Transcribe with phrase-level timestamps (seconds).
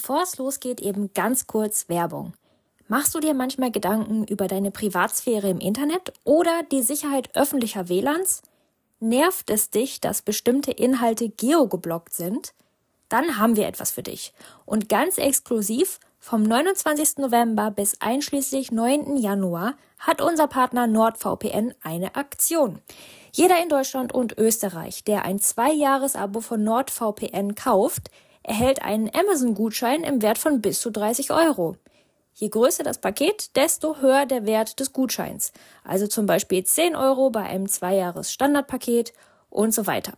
[0.00, 2.32] Bevor es losgeht, eben ganz kurz Werbung.
[2.88, 8.40] Machst du dir manchmal Gedanken über deine Privatsphäre im Internet oder die Sicherheit öffentlicher WLANs?
[8.98, 12.54] Nervt es dich, dass bestimmte Inhalte geogeblockt sind?
[13.10, 14.32] Dann haben wir etwas für dich.
[14.64, 17.18] Und ganz exklusiv vom 29.
[17.18, 19.18] November bis einschließlich 9.
[19.18, 22.80] Januar hat unser Partner NordVPN eine Aktion.
[23.32, 28.10] Jeder in Deutschland und Österreich, der ein Zwei-Jahres-Abo von NordVPN kauft,
[28.42, 31.76] erhält einen Amazon-Gutschein im Wert von bis zu 30 Euro.
[32.34, 35.52] Je größer das Paket, desto höher der Wert des Gutscheins.
[35.84, 39.12] Also zum Beispiel 10 Euro bei einem Zweijahres-Standardpaket
[39.50, 40.14] und so weiter.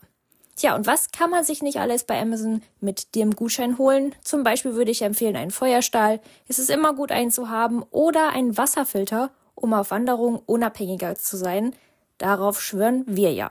[0.54, 4.14] Tja, und was kann man sich nicht alles bei Amazon mit dem Gutschein holen?
[4.22, 6.20] Zum Beispiel würde ich empfehlen einen Feuerstahl.
[6.46, 11.36] Es ist immer gut einen zu haben oder einen Wasserfilter, um auf Wanderung unabhängiger zu
[11.36, 11.74] sein.
[12.18, 13.50] Darauf schwören wir ja.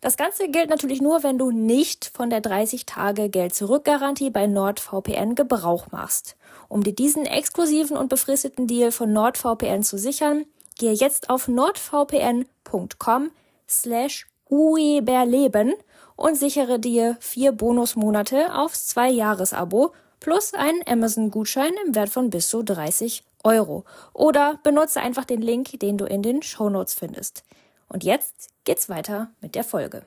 [0.00, 4.30] Das Ganze gilt natürlich nur, wenn du nicht von der 30 Tage Geld zurück Garantie
[4.30, 6.36] bei NordVPN Gebrauch machst.
[6.68, 10.46] Um dir diesen exklusiven und befristeten Deal von NordVPN zu sichern,
[10.78, 13.30] gehe jetzt auf nordvpn.com
[13.68, 15.74] slash ueberleben
[16.16, 22.62] und sichere dir vier Bonusmonate aufs Zwei-Jahres-Abo plus einen Amazon-Gutschein im Wert von bis zu
[22.62, 23.84] 30 Euro.
[24.14, 27.44] Oder benutze einfach den Link, den du in den Show Notes findest.
[27.90, 30.06] Und jetzt geht's weiter mit der Folge.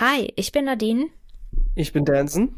[0.00, 1.08] Hi, ich bin Nadine.
[1.74, 2.54] Ich bin Danson.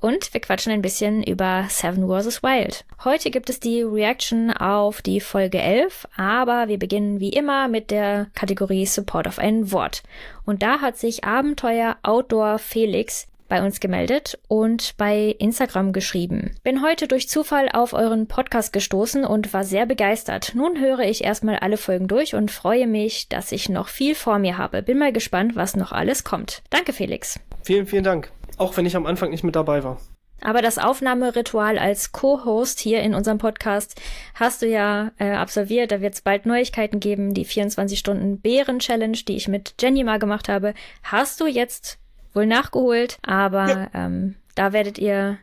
[0.00, 2.42] Und wir quatschen ein bisschen über Seven vs.
[2.42, 2.84] Wild.
[3.04, 7.90] Heute gibt es die Reaction auf die Folge 11, aber wir beginnen wie immer mit
[7.90, 10.02] der Kategorie Support auf ein Wort.
[10.44, 16.54] Und da hat sich Abenteuer Outdoor Felix bei uns gemeldet und bei Instagram geschrieben.
[16.62, 20.52] Bin heute durch Zufall auf euren Podcast gestoßen und war sehr begeistert.
[20.54, 24.38] Nun höre ich erstmal alle Folgen durch und freue mich, dass ich noch viel vor
[24.38, 24.82] mir habe.
[24.82, 26.62] Bin mal gespannt, was noch alles kommt.
[26.70, 27.38] Danke, Felix.
[27.62, 28.32] Vielen, vielen Dank.
[28.56, 29.98] Auch wenn ich am Anfang nicht mit dabei war.
[30.40, 34.00] Aber das Aufnahmeritual als Co-Host hier in unserem Podcast
[34.34, 35.92] hast du ja äh, absolviert.
[35.92, 37.34] Da wird es bald Neuigkeiten geben.
[37.34, 41.98] Die 24 Stunden Bären-Challenge, die ich mit Jenny mal gemacht habe, hast du jetzt
[42.34, 45.38] wohl nachgeholt, aber ähm, da werdet ihr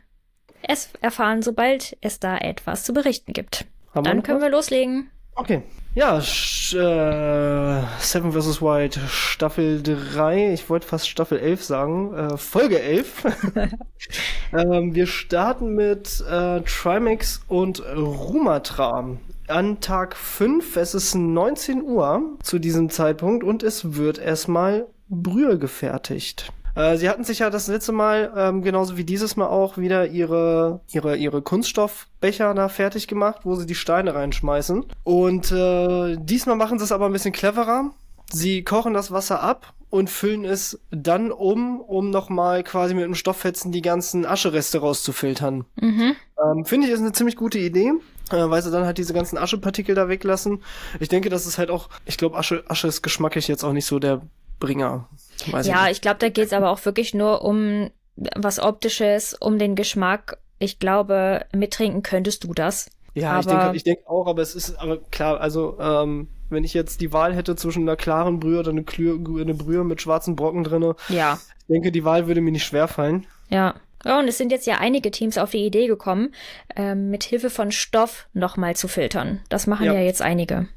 [0.62, 3.66] es erfahren, sobald es da etwas zu berichten gibt.
[3.94, 4.46] Haben Dann wir können was?
[4.46, 5.10] wir loslegen.
[5.34, 5.62] Okay.
[5.94, 8.62] Ja, äh, Seven vs.
[8.62, 13.24] White Staffel 3, ich wollte fast Staffel 11 sagen, äh, Folge 11.
[14.52, 19.16] ähm, wir starten mit äh, Trimax und Rumatra
[19.48, 20.76] an Tag 5.
[20.76, 26.52] Es ist 19 Uhr zu diesem Zeitpunkt und es wird erstmal Brühe gefertigt.
[26.80, 30.06] Äh, sie hatten sich ja das letzte Mal, ähm, genauso wie dieses Mal auch, wieder
[30.06, 34.86] ihre, ihre, ihre Kunststoffbecher da fertig gemacht, wo sie die Steine reinschmeißen.
[35.04, 37.90] Und äh, diesmal machen sie es aber ein bisschen cleverer.
[38.32, 43.16] Sie kochen das Wasser ab und füllen es dann um, um nochmal quasi mit dem
[43.16, 45.64] Stofffetzen die ganzen Aschereste rauszufiltern.
[45.80, 46.14] Mhm.
[46.42, 47.92] Ähm, Finde ich, ist eine ziemlich gute Idee,
[48.30, 50.62] äh, weil sie dann halt diese ganzen Aschepartikel da weglassen.
[51.00, 53.86] Ich denke, das ist halt auch, ich glaube, Asche, Asche ist geschmacklich jetzt auch nicht
[53.86, 54.22] so der
[54.60, 55.08] Bringer.
[55.48, 59.34] Weiß ja, ich, ich glaube, da geht es aber auch wirklich nur um was Optisches,
[59.34, 60.38] um den Geschmack.
[60.58, 62.90] Ich glaube, mittrinken könntest du das.
[63.14, 63.40] Ja, aber...
[63.40, 67.00] ich denke ich denk auch, aber es ist aber klar, also ähm, wenn ich jetzt
[67.00, 70.64] die Wahl hätte zwischen einer klaren Brühe oder eine, Klü eine Brühe mit schwarzen Brocken
[70.64, 71.38] drinne, ja.
[71.60, 73.26] ich denke, die Wahl würde mir nicht schwerfallen.
[73.48, 73.74] Ja.
[74.02, 76.34] Ja, und es sind jetzt ja einige Teams auf die Idee gekommen,
[76.74, 79.40] ähm, mit Hilfe von Stoff nochmal zu filtern.
[79.50, 80.68] Das machen ja, ja jetzt einige.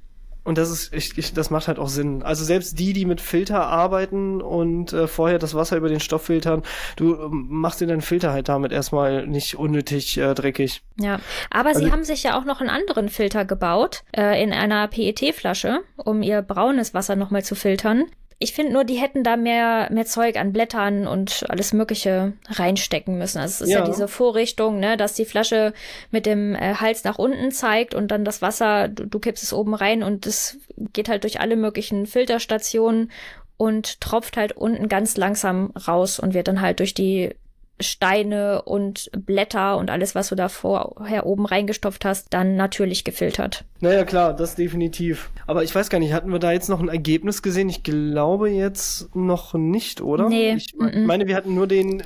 [0.43, 2.21] Und das ist, ich, ich, das macht halt auch Sinn.
[2.21, 6.23] Also selbst die, die mit Filter arbeiten und äh, vorher das Wasser über den Stoff
[6.23, 6.63] filtern,
[6.97, 10.81] du ähm, machst dir deinen Filter halt damit erstmal nicht unnötig äh, dreckig.
[10.99, 14.51] Ja, aber also, sie haben sich ja auch noch einen anderen Filter gebaut äh, in
[14.51, 18.05] einer PET-Flasche, um ihr braunes Wasser nochmal zu filtern.
[18.43, 23.17] Ich finde nur, die hätten da mehr, mehr Zeug an Blättern und alles Mögliche reinstecken
[23.17, 23.39] müssen.
[23.39, 25.73] Also es ist ja, ja diese Vorrichtung, ne, dass die Flasche
[26.11, 29.53] mit dem äh, Hals nach unten zeigt und dann das Wasser, du, du kippst es
[29.53, 30.57] oben rein und es
[30.91, 33.11] geht halt durch alle möglichen Filterstationen
[33.55, 37.33] und tropft halt unten ganz langsam raus und wird dann halt durch die
[37.79, 43.65] Steine und Blätter und alles, was du da vorher oben reingestopft hast, dann natürlich gefiltert.
[43.79, 45.29] Naja, klar, das definitiv.
[45.47, 47.69] Aber ich weiß gar nicht, hatten wir da jetzt noch ein Ergebnis gesehen?
[47.69, 50.29] Ich glaube jetzt noch nicht, oder?
[50.29, 50.53] Nee.
[50.53, 51.05] Ich m -m.
[51.05, 52.03] meine, wir hatten nur den, äh,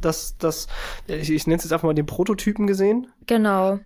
[0.00, 0.66] das, das,
[1.06, 3.06] ich, ich nenne es jetzt einfach mal den Prototypen gesehen.
[3.26, 3.78] Genau.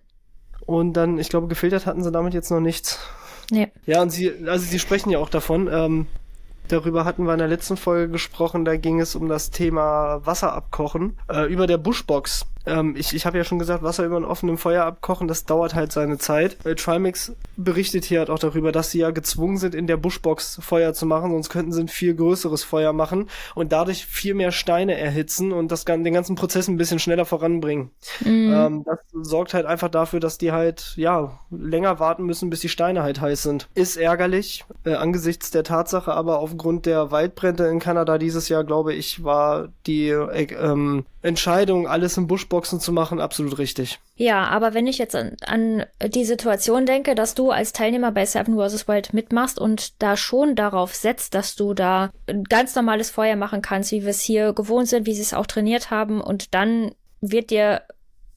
[0.65, 2.99] Und dann, ich glaube, gefiltert hatten sie damit jetzt noch nichts.
[3.51, 3.69] Nee.
[3.85, 6.07] Ja, und sie, also sie sprechen ja auch davon, ähm,
[6.67, 10.53] Darüber hatten wir in der letzten Folge gesprochen, da ging es um das Thema Wasser
[10.53, 11.17] abkochen.
[11.29, 14.57] Äh, über der Bushbox ähm, ich, ich habe ja schon gesagt, Wasser über ein offenem
[14.57, 16.65] Feuer abkochen, das dauert halt seine Zeit.
[16.65, 20.59] Äh, Trimix berichtet hier halt auch darüber, dass sie ja gezwungen sind, in der Bushbox
[20.61, 24.51] Feuer zu machen, sonst könnten sie ein viel größeres Feuer machen und dadurch viel mehr
[24.51, 27.91] Steine erhitzen und das, den ganzen Prozess ein bisschen schneller voranbringen.
[28.21, 28.53] Mhm.
[28.53, 32.69] Ähm, das sorgt halt einfach dafür, dass die halt, ja, länger warten müssen, bis die
[32.69, 33.67] Steine halt heiß sind.
[33.75, 38.93] Ist ärgerlich, äh, angesichts der Tatsache, aber aufgrund der Waldbrände in Kanada dieses Jahr, glaube
[38.93, 43.99] ich, war die äh, ähm, Entscheidung, alles in Buschboxen zu machen, absolut richtig.
[44.15, 48.25] Ja, aber wenn ich jetzt an, an die Situation denke, dass du als Teilnehmer bei
[48.25, 48.87] Seven vs.
[48.87, 53.61] Wild mitmachst und da schon darauf setzt, dass du da ein ganz normales Feuer machen
[53.61, 56.93] kannst, wie wir es hier gewohnt sind, wie sie es auch trainiert haben und dann
[57.21, 57.81] wird dir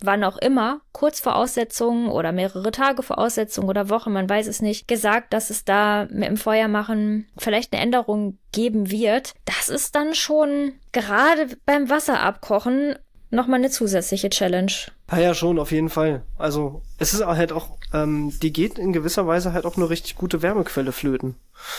[0.00, 4.46] wann auch immer, kurz vor Aussetzung oder mehrere Tage vor Aussetzung oder Wochen, man weiß
[4.46, 9.34] es nicht, gesagt, dass es da mit dem Feuermachen vielleicht eine Änderung geben wird.
[9.44, 12.96] Das ist dann schon gerade beim Wasserabkochen
[13.36, 14.72] nochmal eine zusätzliche Challenge.
[15.10, 16.22] Ja, ja, schon, auf jeden Fall.
[16.36, 20.16] Also, es ist halt auch, ähm, die geht in gewisser Weise halt auch eine richtig
[20.16, 21.36] gute Wärmequelle flöten.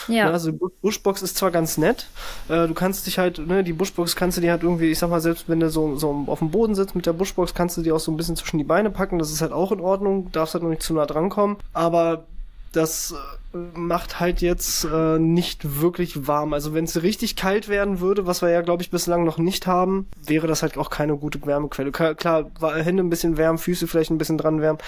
[0.07, 0.25] Ja.
[0.25, 2.07] Ne, also, Bushbox ist zwar ganz nett,
[2.47, 5.09] äh, du kannst dich halt, ne, die Bushbox kannst du dir halt irgendwie, ich sag
[5.09, 7.81] mal, selbst wenn du so, so auf dem Boden sitzt mit der Bushbox, kannst du
[7.81, 10.31] die auch so ein bisschen zwischen die Beine packen, das ist halt auch in Ordnung,
[10.31, 12.25] darfst halt noch nicht zu nah dran kommen, aber
[12.71, 13.13] das
[13.53, 16.53] äh, macht halt jetzt äh, nicht wirklich warm.
[16.53, 19.67] Also wenn es richtig kalt werden würde, was wir ja glaube ich bislang noch nicht
[19.67, 21.91] haben, wäre das halt auch keine gute Wärmequelle.
[21.91, 24.79] Klar, Hände ein bisschen wärmen, Füße vielleicht ein bisschen dran wärmen,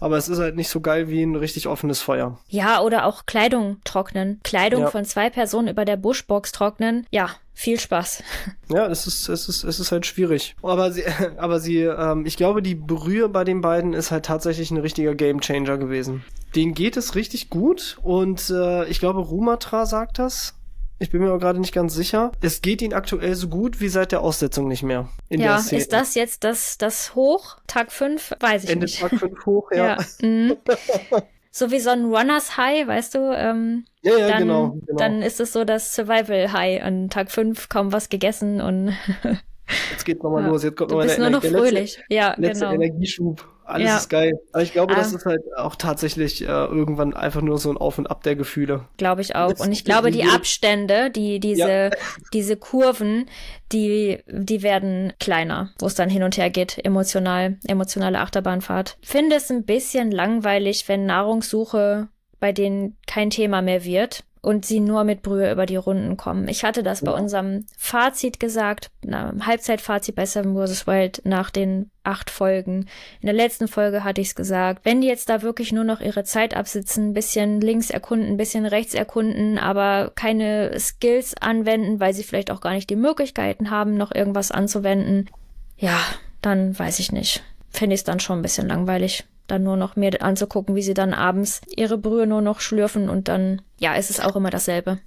[0.00, 2.38] aber es ist halt nicht so geil wie ein richtig offenes Feuer.
[2.48, 4.40] Ja, oder auch Kleidung trocknen.
[4.42, 4.90] Kleidung ja.
[4.90, 7.06] von zwei Personen über der Buschbox trocknen.
[7.10, 8.22] Ja, viel Spaß.
[8.68, 10.54] Ja, es ist, es ist, es ist halt schwierig.
[10.62, 11.02] Aber sie,
[11.36, 15.16] aber sie, ähm, ich glaube, die Brühe bei den beiden ist halt tatsächlich ein richtiger
[15.16, 16.24] Gamechanger gewesen.
[16.54, 20.54] Den geht es richtig gut und äh, ich glaube, Rumatra sagt das.
[21.00, 22.32] Ich bin mir aber gerade nicht ganz sicher.
[22.40, 25.08] Es geht ihnen aktuell so gut wie seit der Aussetzung nicht mehr.
[25.28, 27.56] ja, ist das jetzt das, das Hoch?
[27.66, 28.34] Tag 5?
[28.40, 29.02] Weiß ich Ende nicht.
[29.02, 29.96] Ende Tag 5 hoch, ja.
[29.96, 30.04] ja.
[30.22, 30.56] Mhm.
[31.50, 33.32] so wie so ein Runners High, weißt du?
[33.34, 34.98] Ähm, ja, ja, dann, genau, genau.
[34.98, 36.82] Dann ist es so das Survival High.
[36.82, 38.96] An Tag 5 kaum was gegessen und
[39.90, 40.48] Jetzt geht nochmal ja.
[40.48, 41.96] los, jetzt kommt nochmal der, nur noch der fröhlich.
[41.96, 42.74] Letzte, ja, letzte genau.
[42.74, 43.44] Energieschub.
[43.68, 43.96] Alles ja.
[43.98, 44.32] ist geil.
[44.52, 44.96] Aber ich glaube, ah.
[44.96, 48.34] das ist halt auch tatsächlich äh, irgendwann einfach nur so ein Auf und Ab der
[48.34, 48.86] Gefühle.
[48.96, 49.50] Glaube ich auch.
[49.50, 51.90] Jetzt, und ich glaube, die Abstände, die, diese, ja.
[52.32, 53.26] diese Kurven,
[53.72, 58.96] die, die werden kleiner, wo es dann hin und her geht, emotional, emotionale Achterbahnfahrt.
[59.02, 62.08] Finde es ein bisschen langweilig, wenn Nahrungssuche
[62.40, 66.48] bei denen kein Thema mehr wird und sie nur mit Brühe über die Runden kommen.
[66.48, 70.86] Ich hatte das bei unserem Fazit gesagt, Halbzeitfazit bei Seven vs.
[70.86, 72.86] Wild nach den acht Folgen.
[73.20, 74.84] In der letzten Folge hatte ich es gesagt.
[74.84, 78.36] Wenn die jetzt da wirklich nur noch ihre Zeit absitzen, ein bisschen links erkunden, ein
[78.36, 83.70] bisschen rechts erkunden, aber keine Skills anwenden, weil sie vielleicht auch gar nicht die Möglichkeiten
[83.70, 85.28] haben, noch irgendwas anzuwenden,
[85.76, 85.98] ja,
[86.40, 87.42] dann weiß ich nicht.
[87.70, 90.94] Finde ich es dann schon ein bisschen langweilig dann nur noch mir anzugucken, wie sie
[90.94, 94.98] dann abends ihre Brühe nur noch schlürfen und dann, ja, ist es auch immer dasselbe.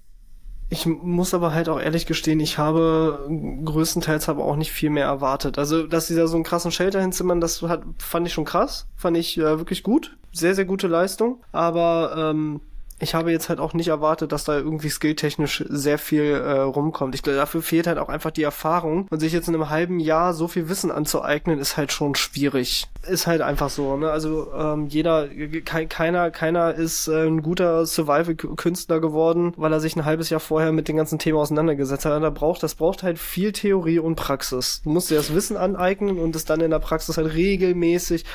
[0.74, 3.28] Ich muss aber halt auch ehrlich gestehen, ich habe
[3.66, 5.60] größtenteils aber auch nicht viel mehr erwartet.
[5.60, 8.88] Also, dass sie da so einen krassen Shelter hinzimmern, das hat, fand ich schon krass.
[8.96, 10.16] Fand ich äh, wirklich gut.
[10.32, 11.44] Sehr, sehr gute Leistung.
[11.52, 12.62] Aber ähm,
[13.02, 17.16] ich habe jetzt halt auch nicht erwartet, dass da irgendwie skilltechnisch sehr viel äh, rumkommt.
[17.16, 19.08] Ich glaube, dafür fehlt halt auch einfach die Erfahrung.
[19.10, 22.88] Und sich jetzt in einem halben Jahr so viel Wissen anzueignen, ist halt schon schwierig.
[23.08, 24.12] Ist halt einfach so, ne?
[24.12, 29.96] Also ähm, jeder, ke keiner, keiner ist äh, ein guter Survival-Künstler geworden, weil er sich
[29.96, 32.22] ein halbes Jahr vorher mit den ganzen Themen auseinandergesetzt hat.
[32.22, 34.82] Da braucht, das braucht halt viel Theorie und Praxis.
[34.84, 38.26] Du musst dir das Wissen aneignen und es dann in der Praxis halt regelmäßig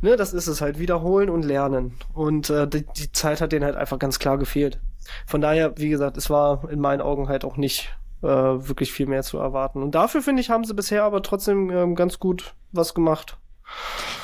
[0.00, 1.96] ne, das ist es halt, wiederholen und lernen.
[2.12, 4.80] Und äh, die, die Zeit hat denen halt einfach ganz klar gefehlt.
[5.26, 7.90] Von daher, wie gesagt, es war in meinen Augen halt auch nicht
[8.22, 9.82] äh, wirklich viel mehr zu erwarten.
[9.82, 13.38] Und dafür, finde ich, haben sie bisher aber trotzdem ähm, ganz gut was gemacht.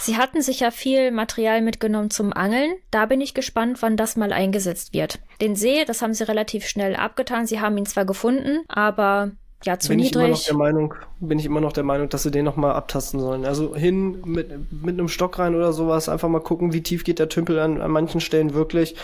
[0.01, 2.75] Sie hatten sich ja viel Material mitgenommen zum Angeln.
[2.91, 5.21] Da bin ich gespannt, wann das mal eingesetzt wird.
[5.41, 7.47] Den See, das haben sie relativ schnell abgetan.
[7.47, 9.33] Sie haben ihn zwar gefunden, aber
[9.65, 10.13] ja, zu bin niedrig.
[10.13, 12.73] Ich immer noch der Meinung, bin ich immer noch der Meinung, dass sie den nochmal
[12.73, 13.45] abtasten sollen.
[13.45, 17.19] Also hin mit, mit einem Stock rein oder sowas, einfach mal gucken, wie tief geht
[17.19, 18.97] der Tümpel an, an manchen Stellen wirklich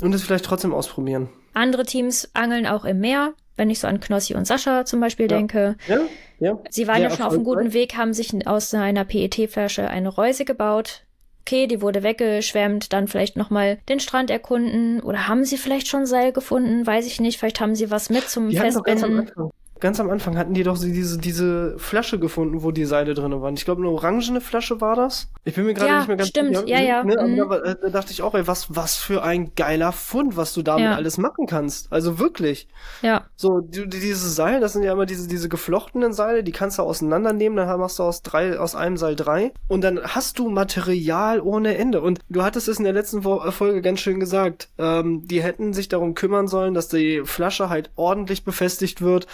[0.00, 1.28] und es vielleicht trotzdem ausprobieren.
[1.54, 5.30] Andere Teams angeln auch im Meer, wenn ich so an Knossi und Sascha zum Beispiel
[5.30, 5.36] ja.
[5.36, 5.76] denke.
[5.88, 6.00] Ja,
[6.38, 6.58] ja.
[6.70, 10.44] Sie waren ja, schon auf einem guten Weg, haben sich aus einer PET-Flasche eine Reuse
[10.44, 11.02] gebaut.
[11.40, 16.04] Okay, die wurde weggeschwemmt, dann vielleicht nochmal den Strand erkunden oder haben sie vielleicht schon
[16.04, 19.30] Seil gefunden, weiß ich nicht, vielleicht haben sie was mit zum die Festbinden.
[19.80, 23.54] Ganz am Anfang hatten die doch diese, diese Flasche gefunden, wo die Seile drin waren.
[23.54, 25.28] Ich glaube, eine orangene Flasche war das.
[25.44, 26.56] Ich bin mir gerade Ja, nicht mehr ganz stimmt.
[26.56, 26.66] sicher.
[26.68, 27.04] Ja, ja.
[27.04, 27.16] Ne?
[27.26, 27.40] Mhm.
[27.40, 30.62] Aber da, da dachte ich auch, ey, was, was für ein geiler Fund, was du
[30.62, 30.94] damit Ja.
[30.94, 31.92] alles machen kannst.
[31.92, 32.68] Also wirklich.
[33.02, 33.24] Ja.
[33.36, 36.78] So, die, die, diese Seil, das sind ja immer diese, diese geflochtenen Seile, die kannst
[36.78, 39.52] du auseinandernehmen, dann machst du aus drei, aus einem Seil drei.
[39.68, 42.00] Und dann hast du Material ohne Ende.
[42.00, 44.68] Und du hattest es in der letzten äh, Folge ganz schön gesagt.
[44.78, 49.26] Ähm, die hätten sich darum kümmern sollen, dass die Flasche halt ordentlich befestigt wird.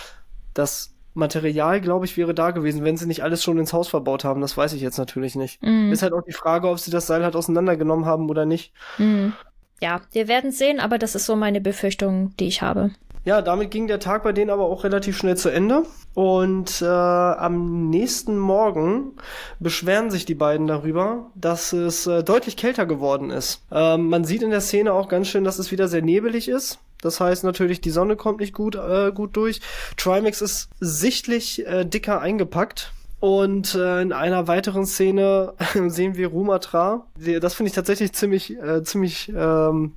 [0.54, 4.24] Das Material, glaube ich, wäre da gewesen, wenn sie nicht alles schon ins Haus verbaut
[4.24, 4.40] haben.
[4.40, 5.62] Das weiß ich jetzt natürlich nicht.
[5.62, 5.92] Mhm.
[5.92, 8.72] Ist halt auch die Frage, ob sie das Seil halt auseinandergenommen haben oder nicht.
[8.98, 9.34] Mhm.
[9.80, 12.92] Ja, wir werden sehen, aber das ist so meine Befürchtung, die ich habe.
[13.24, 15.84] Ja, damit ging der Tag bei denen aber auch relativ schnell zu Ende.
[16.14, 19.12] Und äh, am nächsten Morgen
[19.60, 23.64] beschweren sich die beiden darüber, dass es äh, deutlich kälter geworden ist.
[23.70, 26.80] Ähm, man sieht in der Szene auch ganz schön, dass es wieder sehr nebelig ist.
[27.02, 29.60] Das heißt natürlich, die Sonne kommt nicht gut, äh, gut durch.
[29.98, 32.92] Trimax ist sichtlich äh, dicker eingepackt.
[33.20, 35.54] Und äh, in einer weiteren Szene
[35.86, 37.06] sehen wir Rumatra.
[37.40, 39.92] Das finde ich tatsächlich ziemlich, äh, ziemlich ähm,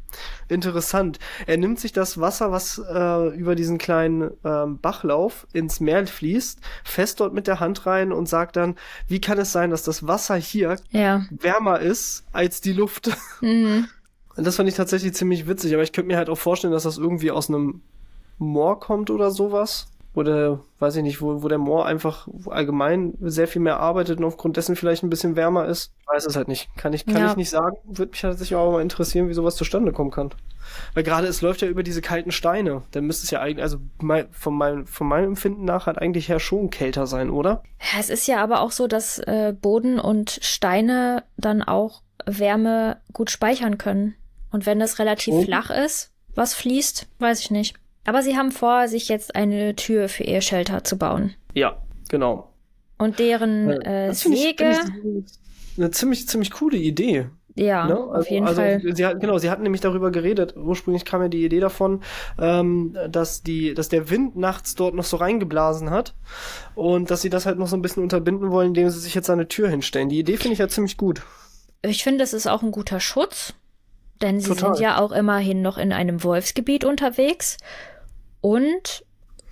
[0.47, 1.17] interessant.
[1.47, 6.59] Er nimmt sich das Wasser, was äh, über diesen kleinen ähm, Bachlauf ins Meer fließt,
[6.83, 8.75] fest dort mit der Hand rein und sagt dann,
[9.07, 11.25] wie kann es sein, dass das Wasser hier Ja.
[11.31, 13.09] wärmer ist als die Luft?
[13.41, 13.88] Mhm.
[14.38, 16.98] Das fand ich tatsächlich ziemlich witzig, aber ich könnte mir halt auch vorstellen, dass das
[16.98, 17.82] irgendwie aus einem
[18.38, 19.88] Moor kommt oder sowas.
[20.13, 24.24] Oder weiß ich nicht, wo, wo der Moor einfach allgemein sehr viel mehr arbeitet und
[24.24, 25.92] aufgrund dessen vielleicht ein bisschen wärmer ist.
[26.01, 26.70] Ich weiß es halt nicht.
[26.77, 27.32] Kann ich, kann Ja.
[27.32, 27.75] ich nicht sagen.
[27.84, 30.30] Würde mich tatsächlich auch mal interessieren, wie sowas zustande kommen kann.
[30.94, 32.84] Weil gerade es läuft ja über diese kalten Steine.
[32.92, 36.30] Dann müsste es ja eigentlich, also mein, von, meinem, von meinem Empfinden nach halt eigentlich
[36.30, 37.62] her schon kälter sein, oder?
[37.82, 42.98] Ja, es ist ja aber auch so, dass äh, Boden und Steine dann auch Wärme
[43.12, 44.15] gut speichern können.
[44.55, 45.41] Und wenn das relativ Oh.
[45.41, 47.75] flach ist, was fließt, weiß ich nicht.
[48.05, 51.33] Aber sie haben vor, sich jetzt eine Tür für ihr Shelter zu bauen.
[51.53, 52.53] Ja, genau.
[52.97, 57.27] Und deren äh, Das ich, Säge, find ich eine ziemlich, ziemlich coole Idee.
[57.55, 57.97] ja, Ne?
[58.00, 58.81] auf jeden also, Fall.
[58.95, 60.55] Sie hatten, genau, sie hatten nämlich darüber geredet.
[60.55, 62.01] Ursprünglich kam ja die Idee davon,
[62.39, 66.13] ähm, dass die, dass der Wind nachts dort noch so reingeblasen hat
[66.75, 69.29] und dass sie das halt noch so ein bisschen unterbinden wollen, indem sie sich jetzt
[69.29, 70.07] eine Tür hinstellen.
[70.07, 71.21] Die Idee finde ich ja ziemlich gut.
[71.81, 73.53] Ich finde, es ist auch ein guter Schutz,
[74.22, 74.75] denn sie Total.
[74.75, 77.57] sind ja auch immerhin noch in einem Wolfsgebiet unterwegs.
[78.41, 79.05] Und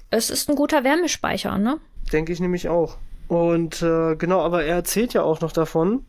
[0.09, 1.79] es ist ein guter Wärmespeicher, ne?
[2.11, 2.97] Denke ich nämlich auch.
[3.27, 6.05] Und äh, genau, aber er erzählt ja auch noch davon,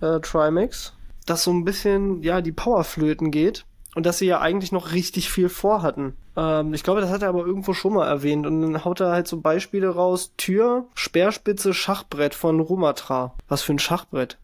[0.00, 0.92] äh, Trimax,
[1.24, 4.92] dass so ein bisschen, ja, die Power flöten geht und dass sie ja eigentlich noch
[4.92, 6.14] richtig viel vorhatten.
[6.36, 9.10] Ähm, ich glaube, das hat er aber irgendwo schon mal erwähnt und dann haut er
[9.10, 10.32] halt so Beispiele raus.
[10.36, 13.34] Tür, Speerspitze, Schachbrett von Rumatra.
[13.48, 14.36] Was für ein Schachbrett.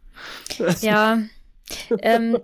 [0.81, 1.19] Ja,
[1.99, 2.39] ähm,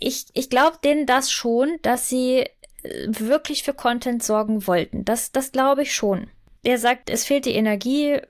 [0.00, 2.46] ich, ich glaube denen das schon, dass sie
[2.82, 5.04] äh, wirklich für Content sorgen wollten.
[5.04, 6.28] Das, das glaube ich schon.
[6.62, 8.20] Er sagt, es fehlt die Energie.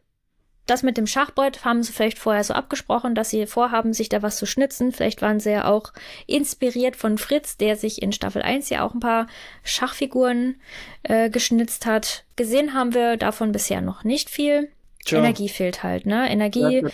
[0.66, 4.20] Das mit dem Schachbrett haben sie vielleicht vorher so abgesprochen, dass sie vorhaben, sich da
[4.20, 4.92] was zu schnitzen.
[4.92, 5.94] Vielleicht waren sie ja auch
[6.26, 9.28] inspiriert von Fritz, der sich in Staffel 1 ja auch ein paar
[9.62, 10.60] Schachfiguren
[11.04, 12.24] äh, geschnitzt hat.
[12.36, 14.70] Gesehen haben wir davon bisher noch nicht viel.
[15.06, 15.20] Tja.
[15.20, 16.30] Energie fehlt halt, ne?
[16.30, 16.90] Energie, Ja,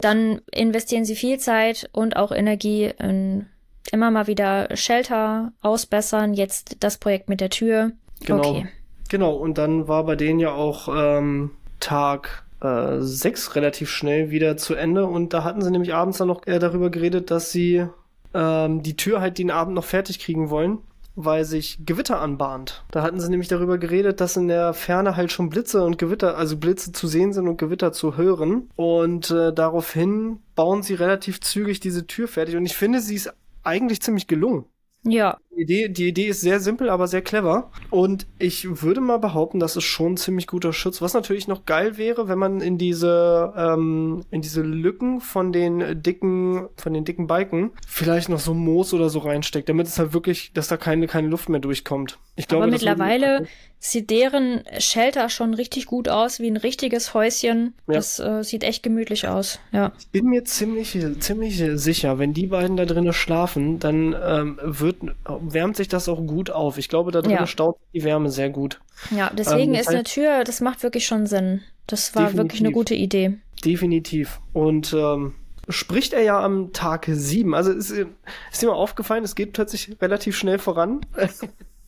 [0.00, 3.46] dann investieren sie viel Zeit und auch Energie in
[3.92, 6.34] immer mal wieder Shelter ausbessern.
[6.34, 7.92] Jetzt das Projekt mit der Tür.
[8.24, 8.50] Genau.
[8.50, 8.68] Okay.
[9.08, 14.56] Genau, und dann war bei denen ja auch ähm, Tag äh, 6 relativ schnell wieder
[14.56, 17.86] zu Ende und da hatten sie nämlich abends dann noch äh, darüber geredet, dass sie
[18.34, 20.78] ähm, die Tür halt den Abend noch fertig kriegen wollen,
[21.16, 22.84] weil sich Gewitter anbahnt.
[22.92, 26.36] Da hatten sie nämlich darüber geredet, dass in der Ferne halt schon Blitze und Gewitter,
[26.36, 31.40] also Blitze zu sehen sind und Gewitter zu hören und äh, daraufhin bauen sie relativ
[31.40, 33.32] zügig diese Tür fertig und ich finde, sie ist
[33.62, 34.64] eigentlich ziemlich gelungen.
[35.02, 37.70] Ja, Die Idee, die Idee ist sehr simpel, aber sehr clever.
[37.88, 41.00] Und ich würde mal behaupten, das ist schon ein ziemlich guter Schutz.
[41.00, 46.02] Was natürlich noch geil wäre, wenn man in diese, ähm, in diese Lücken von den
[46.02, 50.12] dicken, von den dicken Balken vielleicht noch so Moos oder so reinsteckt, damit es halt
[50.12, 52.18] wirklich, dass da keine, keine Luft mehr durchkommt.
[52.36, 53.46] Ich glaube, aber mittlerweile
[53.82, 57.72] sieht deren Shelter schon richtig gut aus, wie ein richtiges Häuschen.
[57.88, 57.94] Ja.
[57.94, 59.58] Das äh, sieht echt gemütlich aus.
[59.72, 59.92] Ja.
[59.98, 64.96] Ich bin mir ziemlich, ziemlich sicher, wenn die beiden da drinnen schlafen, dann ähm, wird,
[65.26, 66.76] wärmt sich das auch gut auf.
[66.76, 67.46] Ich glaube, da drinnen Ja.
[67.46, 68.80] staut die Wärme sehr gut.
[69.10, 71.62] Ja, deswegen Ähm, ist eine Tür, das macht wirklich schon Sinn.
[71.86, 72.74] Das war wirklich eine Definitiv.
[72.74, 73.38] gute Idee.
[73.64, 74.40] Definitiv.
[74.52, 75.34] Und ähm,
[75.70, 77.54] spricht er ja am Tag 7.
[77.54, 81.00] Also ist, ist dir mal aufgefallen, es geht plötzlich relativ schnell voran.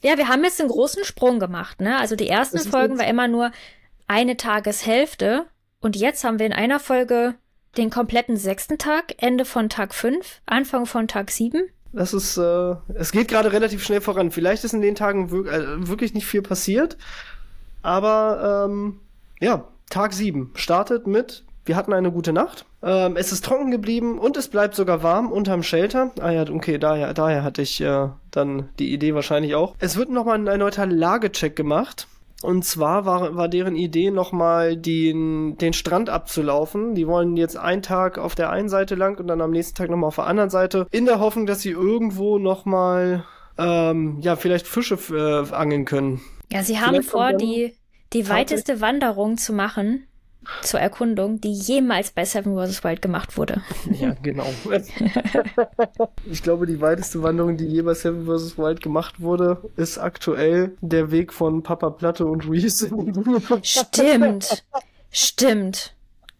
[0.02, 1.99] Ja, wir haben jetzt einen großen Sprung gemacht, ne?
[1.99, 3.52] Also die ersten Folgen war immer nur
[4.09, 5.47] eine Tageshälfte
[5.80, 7.35] und jetzt haben wir in einer Folge
[7.76, 11.62] den kompletten sechsten Tag, Ende von Tag 5, Anfang von Tag 7.
[11.92, 14.30] Das ist, äh, es geht gerade relativ schnell voran.
[14.30, 16.97] Vielleicht ist in den Tagen äh, wirklich nicht viel passiert,
[17.82, 19.00] aber ähm,
[19.40, 22.64] ja, Tag 7 startet mit, wir hatten eine gute Nacht.
[22.83, 26.11] Ähm, es ist trocken geblieben und es bleibt sogar warm unterm Shelter.
[26.21, 29.75] Ah ja, okay, daher, daher hatte ich äh, dann die Idee wahrscheinlich auch.
[29.78, 32.09] Es wird nochmal ein erneuter Lagecheck gemacht.
[32.42, 36.97] Und zwar war, war deren Idee nochmal den, den Strand abzulaufen.
[36.97, 39.90] Die wollen jetzt einen Tag auf der einen Seite lang und dann am nächsten Tag
[39.90, 40.88] nochmal auf der anderen Seite.
[40.90, 43.25] In der Hoffnung, dass sie irgendwo nochmal,
[43.59, 46.21] ähm, ja, vielleicht Fische äh, angeln können.
[46.50, 47.75] Ja, sie haben vor, die,
[48.12, 50.09] die weiteste Wanderung zu machen
[50.62, 52.84] zur Erkundung, die jemals bei Seven vs.
[52.84, 53.62] Wild gemacht wurde.
[53.92, 54.46] Ja, genau.
[56.30, 58.58] ich glaube, die weiteste Wanderung, die je bei Seven vs.
[58.58, 62.90] Wild gemacht wurde, ist aktuell der Weg von Papa Platte und Reese.
[63.62, 64.64] Stimmt.
[65.11, 65.94] Stimmt.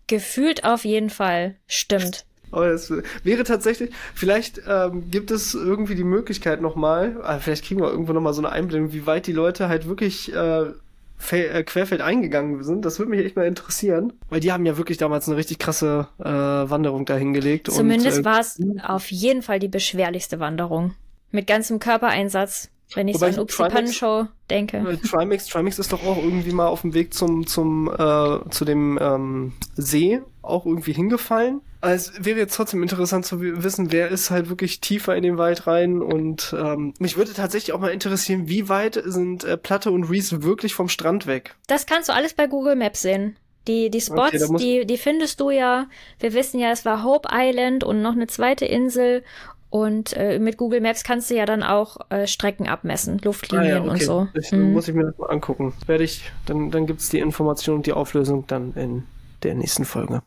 [0.07, 1.57] Gefühlt auf jeden Fall.
[1.67, 2.25] Stimmt.
[2.53, 2.93] Aber es
[3.23, 8.13] wäre tatsächlich, vielleicht ähm, gibt es irgendwie die Möglichkeit nochmal, äh, vielleicht kriegen wir irgendwo
[8.13, 10.75] nochmal so eine Einblendung, wie weit die Leute halt wirklich äh, äh,
[11.23, 12.85] querfeld eingegangen sind.
[12.85, 16.09] Das würde mich echt mal interessieren, weil die haben ja wirklich damals eine richtig krasse
[16.19, 17.71] äh, Wanderung dahingelegt.
[17.71, 20.95] Zumindest äh, war es auf jeden Fall die beschwerlichste Wanderung.
[21.31, 22.72] Mit ganzem Körpereinsatz.
[22.95, 24.99] Wenn ich Wobei so an Upsi Pan Show denke.
[25.09, 28.99] Trimix, Trimix ist doch auch irgendwie mal auf dem Weg zum, zum, äh, zu dem
[29.01, 31.61] ähm, See auch irgendwie hingefallen.
[31.81, 35.37] Also es wäre jetzt trotzdem interessant zu wissen, wer ist halt wirklich tiefer in den
[35.39, 39.91] Wald rein und ähm, mich würde tatsächlich auch mal interessieren, wie weit sind äh, Platte
[39.91, 41.57] und Reese wirklich vom Strand weg?
[41.67, 43.37] Das kannst du alles bei Google Maps sehen.
[43.69, 45.87] Die, die Spots, okay, die, die findest du ja.
[46.19, 49.23] Wir wissen ja, es war Hope Island und noch eine zweite Insel.
[49.73, 53.75] Und äh, mit Google Maps kannst du ja dann auch äh, Strecken abmessen, Luftlinien ah,
[53.77, 53.91] ja, okay.
[53.91, 54.29] und so.
[54.35, 54.75] Ich, mhm.
[54.75, 55.73] Muss ich mir das mal angucken.
[55.87, 59.05] Werde ich, dann, dann gibt's die Information und die Auflösung dann in
[59.43, 60.21] der nächsten Folge.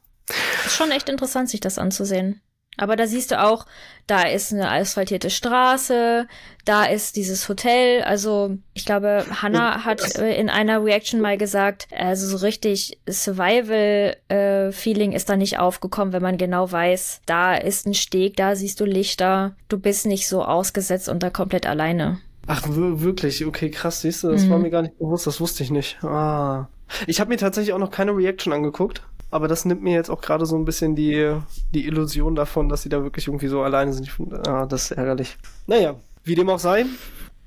[0.66, 2.42] Ist schon echt interessant, sich das anzusehen.
[2.77, 3.65] Aber da siehst du auch,
[4.08, 6.27] da ist eine asphaltierte Straße,
[6.65, 8.03] da ist dieses Hotel.
[8.03, 15.12] Also ich glaube, Hannah hat äh, in einer Reaction mal gesagt, also so richtig Survival-Feeling
[15.12, 18.79] äh, ist da nicht aufgekommen, wenn man genau weiß, da ist ein Steg, da siehst
[18.79, 22.20] du Lichter, du bist nicht so ausgesetzt und da komplett alleine.
[22.48, 23.46] Ach, wirklich?
[23.46, 24.50] Okay, krass, siehst du, das mhm.
[24.51, 26.03] war mir gar nicht bewusst, das wusste ich nicht.
[26.03, 26.67] Ah.
[27.08, 29.01] Ich habe mir tatsächlich auch noch keine Reaction angeguckt.
[29.32, 31.36] Aber das nimmt mir jetzt auch gerade so ein bisschen die,
[31.74, 34.05] die Illusion davon, dass sie da wirklich irgendwie so alleine sind.
[34.05, 35.38] Ich finde, ah, das ist ärgerlich.
[35.67, 36.86] Naja, wie dem auch sei,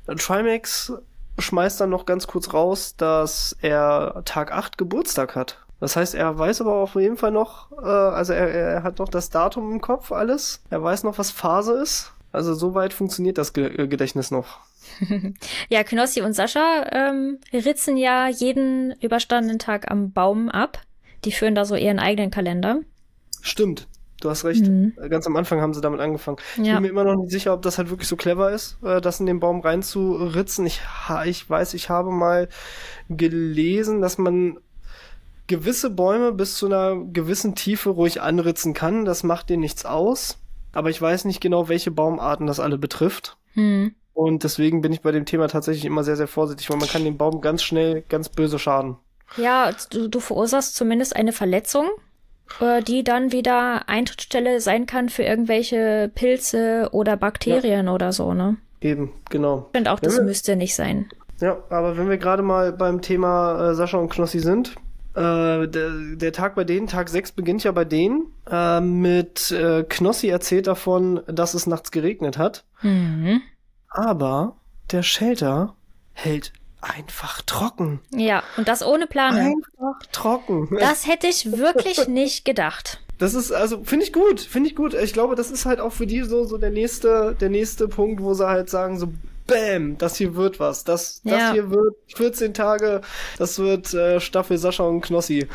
[0.06, 0.92] Trimax
[1.38, 5.64] schmeißt dann noch ganz kurz raus, dass er Tag 8 Geburtstag hat.
[5.80, 9.08] Das heißt, er weiß aber auf jeden Fall noch, äh, also er, er hat noch
[9.08, 10.60] das Datum im Kopf, alles.
[10.70, 12.12] Er weiß noch, was Phase ist.
[12.32, 14.58] Also soweit funktioniert das Ge äh, Gedächtnis noch.
[15.68, 20.80] ja, Knossi und Sascha ähm, ritzen ja jeden überstandenen Tag am Baum ab.
[21.24, 22.80] Die führen da so ihren eigenen Kalender.
[23.40, 23.88] Stimmt.
[24.20, 24.66] Du hast recht.
[24.66, 24.94] Mhm.
[25.10, 26.38] Ganz am Anfang haben sie damit angefangen.
[26.56, 26.74] Ich ja.
[26.74, 29.20] bin mir immer noch nicht sicher, ob das halt wirklich so clever ist, äh, das
[29.20, 30.66] in den Baum reinzuritzen.
[30.66, 30.80] Ich,
[31.26, 32.48] ich weiß, ich habe mal
[33.08, 34.58] gelesen, dass man
[35.46, 39.04] gewisse Bäume bis zu einer gewissen Tiefe ruhig anritzen kann.
[39.04, 40.38] Das macht denen nichts aus.
[40.72, 43.36] Aber ich weiß nicht genau, welche Baumarten das alle betrifft.
[43.54, 43.94] Mhm.
[44.12, 47.04] Und deswegen bin ich bei dem Thema tatsächlich immer sehr, sehr vorsichtig, weil man kann
[47.04, 48.96] dem Baum ganz schnell ganz böse schaden.
[49.36, 51.86] Ja, du, du verursachst zumindest eine Verletzung,
[52.60, 57.92] äh, die dann wieder Eintrittsstelle sein kann für irgendwelche Pilze oder Bakterien ja.
[57.92, 58.56] oder so, ne?
[58.80, 59.66] Eben, genau.
[59.66, 61.08] Ich finde auch, das wir, müsste nicht sein.
[61.40, 64.76] Ja, aber wenn wir gerade mal beim Thema äh, Sascha und Knossi sind,
[65.14, 69.84] äh, der, der, Tag bei denen, Tag 6 beginnt ja bei denen, äh, mit äh,
[69.88, 72.64] Knossi erzählt davon, dass es nachts geregnet hat.
[72.82, 73.40] Mhm.
[73.88, 74.56] Aber
[74.92, 75.74] der Shelter
[76.12, 78.00] hält einfach trocken.
[78.14, 79.62] Ja, und das ohne Planung.
[79.64, 80.68] Einfach trocken.
[80.78, 83.00] Das hätte ich wirklich nicht gedacht.
[83.18, 84.94] Das ist, also, finde ich gut, finde ich gut.
[84.94, 88.22] Ich glaube, das ist halt auch für die so, so der nächste, der nächste Punkt,
[88.22, 89.08] wo sie halt sagen, so,
[89.48, 90.84] Bäm, das hier wird was.
[90.84, 91.38] Das, ja.
[91.38, 93.00] das hier wird 14 Tage,
[93.38, 95.48] das wird äh, Staffel Sascha und Knossi.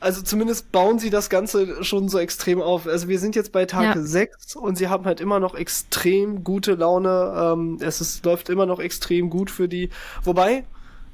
[0.00, 2.86] Also zumindest bauen sie das Ganze schon so extrem auf.
[2.86, 4.02] Also wir sind jetzt bei Tag ja.
[4.02, 7.34] 6 und sie haben halt immer noch extrem gute Laune.
[7.36, 9.90] Ähm, es ist, läuft immer noch extrem gut für die.
[10.24, 10.64] Wobei,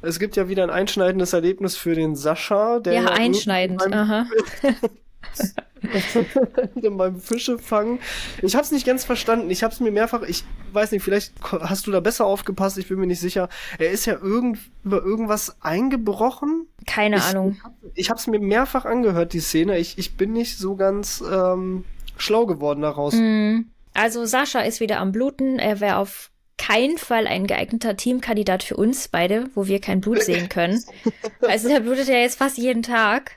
[0.03, 2.79] es gibt ja wieder ein einschneidendes Erlebnis für den Sascha.
[2.79, 3.83] Der ja, einschneidend.
[3.93, 4.27] Aha.
[6.97, 7.99] beim Fische fangen.
[8.43, 9.51] Ich habe es nicht ganz verstanden.
[9.51, 12.89] Ich habe es mir mehrfach, ich weiß nicht, vielleicht hast du da besser aufgepasst, ich
[12.89, 13.49] bin mir nicht sicher.
[13.79, 16.67] Er ist ja irgend, über irgendwas eingebrochen.
[16.87, 17.57] Keine ich, Ahnung.
[17.95, 19.79] Ich habe es mir mehrfach angehört, die Szene.
[19.79, 21.85] Ich, ich bin nicht so ganz ähm,
[22.17, 23.15] schlau geworden daraus.
[23.15, 23.71] Mhm.
[23.95, 25.59] Also Sascha ist wieder am Bluten.
[25.59, 30.23] Er wäre auf keinen Fall ein geeigneter Teamkandidat für uns beide, wo wir kein Blut
[30.23, 30.83] sehen können.
[31.43, 33.33] Also der blutet ja jetzt fast jeden Tag.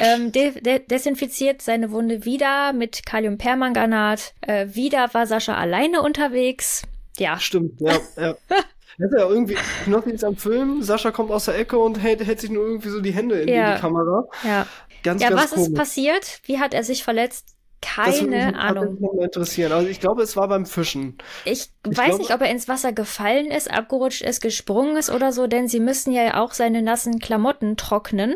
[0.00, 4.34] Ähm, de de desinfiziert seine Wunde wieder mit Kaliumpermanganat.
[4.42, 6.82] Äh, wieder war Sascha alleine unterwegs.
[7.18, 7.38] Ja.
[7.38, 8.34] Stimmt, ja, ja.
[8.48, 12.24] Das ist ja irgendwie, noch nichts am Film, Sascha kommt aus der Ecke und hält,
[12.26, 13.74] hält sich nur irgendwie so die Hände in Ja.
[13.76, 14.26] die Kamera.
[14.44, 14.66] Ja.
[15.04, 15.68] Ganz, Ja, ganz was komisch.
[15.68, 16.40] ist passiert?
[16.44, 17.54] Wie hat er sich verletzt?
[17.80, 19.00] Das würde Keine Ahnung.
[19.00, 19.72] mal interessieren.
[19.72, 21.16] Also ich glaube, es war beim Fischen.
[21.44, 25.10] Ich, Ich weiß glaube- nicht, ob er ins Wasser gefallen ist, abgerutscht ist, gesprungen ist
[25.10, 28.34] oder so, denn sie müssen ja auch seine nassen Klamotten trocknen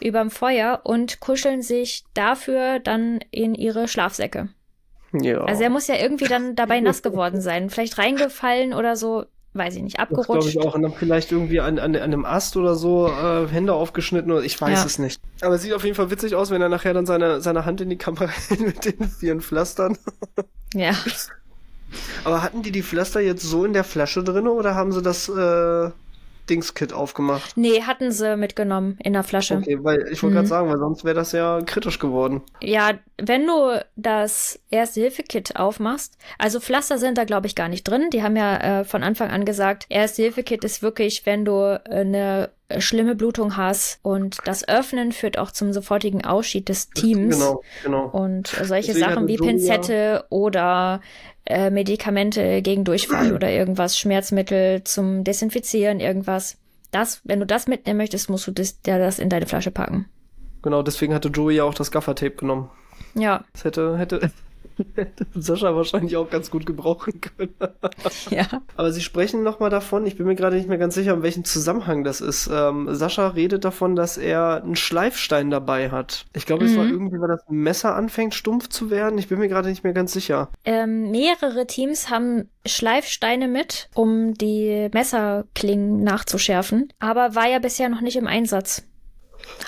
[0.00, 4.48] überm Feuer und kuscheln sich dafür dann in ihre Schlafsäcke.
[5.12, 5.42] Ja.
[5.44, 7.68] Also er muss ja irgendwie dann dabei nass geworden sein.
[7.68, 10.48] Vielleicht reingefallen oder so, weiß ich nicht, das glaube abgerutscht.
[10.50, 10.74] ich auch.
[10.74, 14.42] Und dann vielleicht irgendwie an, an, an einem Ast oder so äh, Hände aufgeschnitten oder
[14.42, 14.84] ich weiß Ja.
[14.86, 15.20] es nicht.
[15.40, 17.80] Aber es sieht auf jeden Fall witzig aus, wenn er nachher dann seine, seine Hand
[17.80, 19.98] in die Kamera hält mit den vielen Pflastern.
[20.74, 20.92] Ja.
[22.24, 25.28] Aber hatten die die Pflaster jetzt so in der Flasche drin oder haben sie das
[25.28, 25.90] äh,
[26.50, 27.56] Dingskit aufgemacht?
[27.56, 29.56] Nee, hatten sie mitgenommen in der Flasche.
[29.58, 30.38] Okay, weil ich wollte Mhm.
[30.38, 32.42] gerade sagen, weil sonst wäre das ja kritisch geworden.
[32.60, 38.10] Ja, wenn du das Erste-Hilfe-Kit aufmachst, also Pflaster sind da, glaube ich, gar nicht drin.
[38.12, 42.50] Die haben ja äh, von Anfang an gesagt, Erste-Hilfe-Kit ist wirklich, wenn du äh, eine
[42.78, 47.36] schlimme Blutung hast und das Öffnen führt auch zum sofortigen Ausschied des Teams.
[47.38, 48.04] Genau, genau.
[48.10, 51.00] Und solche Deswegen Sachen wie Pinzette oder
[51.50, 56.56] äh, Medikamente gegen Durchfall oder irgendwas, Schmerzmittel zum Desinfizieren, irgendwas.
[56.90, 60.06] Das, wenn du das mitnehmen möchtest, musst du das, ja, das in deine Flasche packen.
[60.62, 62.70] Genau, deswegen hatte Joey ja auch das Gaffertape genommen.
[63.14, 64.32] Ja, Das hätte, hätte, hätte
[65.34, 67.54] Sascha wahrscheinlich auch ganz gut gebrauchen können.
[68.30, 68.46] ja.
[68.76, 71.44] Aber sie sprechen nochmal davon, ich bin mir gerade nicht mehr ganz sicher, in welchem
[71.44, 72.48] Zusammenhang das ist.
[72.52, 76.26] Ähm, Sascha redet davon, dass er einen Schleifstein dabei hat.
[76.34, 76.90] Ich glaube, es war Mhm.
[76.92, 79.18] irgendwie, weil das Messer anfängt stumpf zu werden.
[79.18, 80.50] Ich bin mir gerade nicht mehr ganz sicher.
[80.64, 88.00] Ähm, mehrere Teams haben Schleifsteine mit, um die Messerklingen nachzuschärfen, aber war ja bisher noch
[88.00, 88.82] nicht im Einsatz.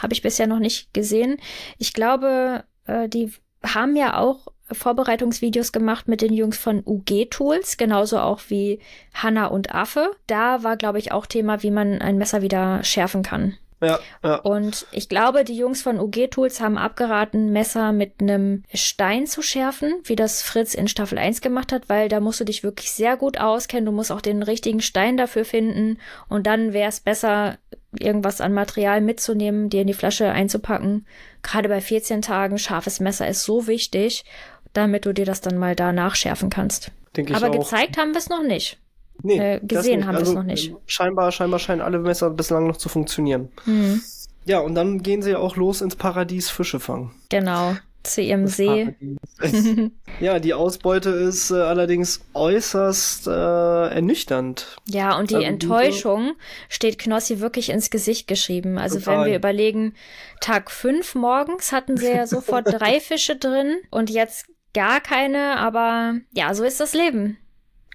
[0.03, 1.39] Habe ich bisher noch nicht gesehen.
[1.79, 3.33] Ich glaube, äh, die
[3.65, 8.81] haben ja auch Vorbereitungsvideos gemacht mit den Jungs von UG Tools, genauso auch wie
[9.15, 10.13] Hanna und Affe.
[10.27, 13.57] Da war, glaube ich, auch Thema, wie man ein Messer wieder schärfen kann.
[13.83, 14.37] Ja, ja.
[14.37, 19.43] Und ich glaube, die Jungs von UG Tools haben abgeraten, Messer mit einem Stein zu
[19.43, 22.93] schärfen, wie das Fritz in Staffel 1 gemacht hat, weil da musst du dich wirklich
[22.93, 23.85] sehr gut auskennen.
[23.85, 25.99] Du musst auch den richtigen Stein dafür finden.
[26.29, 27.59] Und dann wäre es besser,
[27.99, 31.07] irgendwas an Material mitzunehmen, dir in die Flasche einzupacken.
[31.43, 34.25] Gerade bei 14 Tagen, scharfes Messer ist so wichtig,
[34.73, 36.91] damit du dir das dann mal da nachschärfen kannst.
[37.17, 38.79] Denke ich Aber gezeigt haben wir es noch nicht.
[39.23, 40.71] Nee, äh, gesehen haben wir es also, noch nicht.
[40.71, 43.51] äh, Scheinbar, scheinbar scheinen alle Messer bislang noch zu funktionieren.
[43.65, 44.01] Hm,
[44.47, 47.13] Ja, und dann gehen sie auch los ins Paradies Fische fangen.
[47.29, 47.77] genau.
[48.03, 48.95] Zu ihrem See.
[50.21, 54.77] Ja, die Ausbeute ist äh, allerdings äußerst äh, ernüchternd.
[54.87, 56.35] Ja, und die Also Enttäuschung
[56.69, 58.79] steht Knossi wirklich ins Gesicht geschrieben.
[58.79, 59.21] Also Total.
[59.21, 59.95] wenn wir überlegen,
[60.41, 66.17] Tag fünf morgens hatten sie ja sofort drei Fische drin und jetzt gar keine, aber
[66.33, 67.39] ja, so ist das Leben.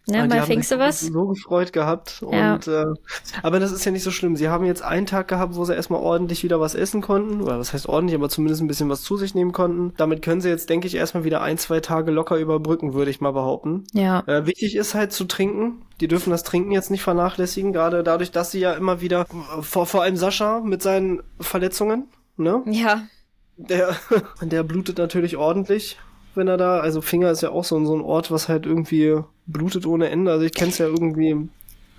[0.08, 1.02] Ne, Ja, die mal haben fingst du was?
[1.02, 2.24] so gefreut gehabt.
[2.32, 2.56] Ja.
[2.56, 2.86] Und, äh,
[3.44, 4.36] aber das ist ja nicht so schlimm.
[4.38, 7.42] Sie haben jetzt einen Tag gehabt, wo sie erstmal ordentlich wieder was essen konnten.
[7.42, 9.94] Oder was heißt ordentlich, aber zumindest ein bisschen was zu sich nehmen konnten.
[9.98, 13.22] Damit können sie jetzt, denke ich, erstmal wieder ein, zwei Tage locker überbrücken, würde ich
[13.22, 13.84] mal behaupten.
[13.94, 15.82] Ja, Äh, wichtig ist halt zu trinken.
[16.00, 19.22] Die dürfen das Trinken jetzt nicht vernachlässigen, gerade dadurch, dass sie ja immer wieder,
[19.58, 22.62] äh, vor, vor allem Sascha mit seinen Verletzungen, ne?
[22.66, 23.04] ja,
[23.58, 23.96] Der,
[24.42, 25.98] der blutet natürlich ordentlich,
[26.38, 28.66] wenn er da, also Finger ist ja auch so, ein- so ein Ort, was halt
[28.66, 30.32] irgendwie blutet ohne Ende.
[30.32, 31.36] Also ich kenn's ja irgendwie,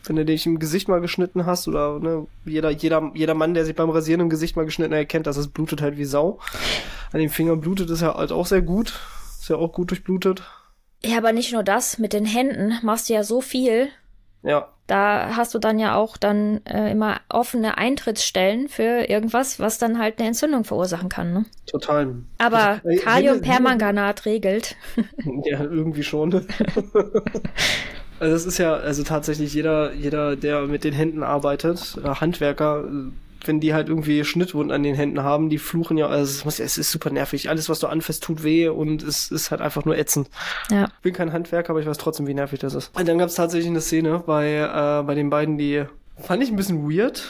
[0.07, 3.65] wenn du dich im Gesicht mal geschnitten hast oder ne, jeder, jeder, jeder Mann, der
[3.67, 6.39] sich beim Rasieren im Gesicht mal geschnitten hat, erkennt, dass es blutet halt wie Sau.
[7.13, 8.99] An den Fingern blutet es ja halt auch sehr gut.
[9.41, 10.43] Ist ja auch gut durchblutet.
[11.05, 11.99] ja, aber nicht nur das.
[11.99, 13.89] Mit den Händen machst du ja so viel.
[14.43, 19.79] Ja, Da hast du dann ja auch dann äh, immer offene Eintrittsstellen für irgendwas, was
[19.79, 21.33] dann halt eine Entzündung verursachen kann.
[21.33, 21.45] Ne?
[21.67, 22.15] total.
[22.39, 24.77] Aber Äh, Kaliumpermanganat regelt.
[25.45, 26.33] Ja, irgendwie schon.
[28.21, 32.85] also es ist ja, also tatsächlich jeder, jeder, der mit den Händen arbeitet, äh, Handwerker,
[32.85, 33.11] äh,
[33.45, 36.91] wenn die halt irgendwie Schnittwunden an den Händen haben, die fluchen ja, also es, ist
[36.91, 37.49] super nervig.
[37.49, 40.29] Alles, was du anfasst, tut weh und es ist halt einfach nur ätzend.
[40.71, 40.85] Ja.
[40.85, 42.97] Ich bin kein Handwerker, aber ich weiß trotzdem, wie nervig das ist.
[42.99, 45.85] Und dann gab es tatsächlich eine Szene bei, äh, bei den beiden, die
[46.19, 47.23] fand ich ein bisschen weird,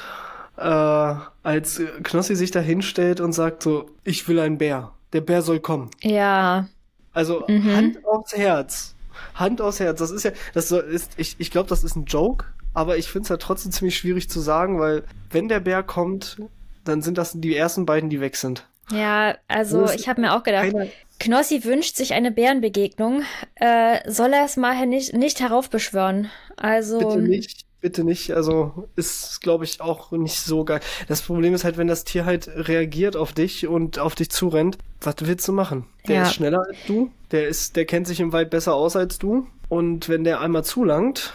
[0.57, 4.93] äh, als Knossi sich da hinstellt und sagt so, ich will einen Bär.
[5.13, 5.91] Der Bär soll kommen.
[6.03, 6.67] Ja,
[7.13, 7.77] Also Mhm.
[7.77, 8.95] Hand aufs Herz.
[9.35, 9.99] Hand aufs Herz.
[9.99, 12.45] Das ist ja, das ist, ich, ich glaube, das ist ein Joke,
[12.79, 16.37] aber ich finde es ja trotzdem ziemlich schwierig zu sagen, weil wenn der Bär kommt,
[16.85, 18.67] dann sind das die ersten beiden, die weg sind.
[18.93, 20.73] Ja, also ich habe mir auch gedacht,
[21.19, 23.23] Knossi wünscht sich eine Bärenbegegnung.
[23.57, 26.31] Äh, soll er es mal nicht, nicht heraufbeschwören?
[26.57, 28.31] Also, bitte nicht, bitte nicht.
[28.33, 30.81] Also ist, glaube ich, auch nicht so geil.
[31.09, 34.79] Das Problem ist halt, wenn das Tier halt reagiert auf dich und auf dich zurennt,
[35.01, 35.87] was willst du machen?
[36.07, 36.23] Der Ja.
[36.23, 39.49] ist schneller als du, der ist, der kennt sich im Wald besser aus als du.
[39.69, 41.33] Und wenn der einmal zulangt,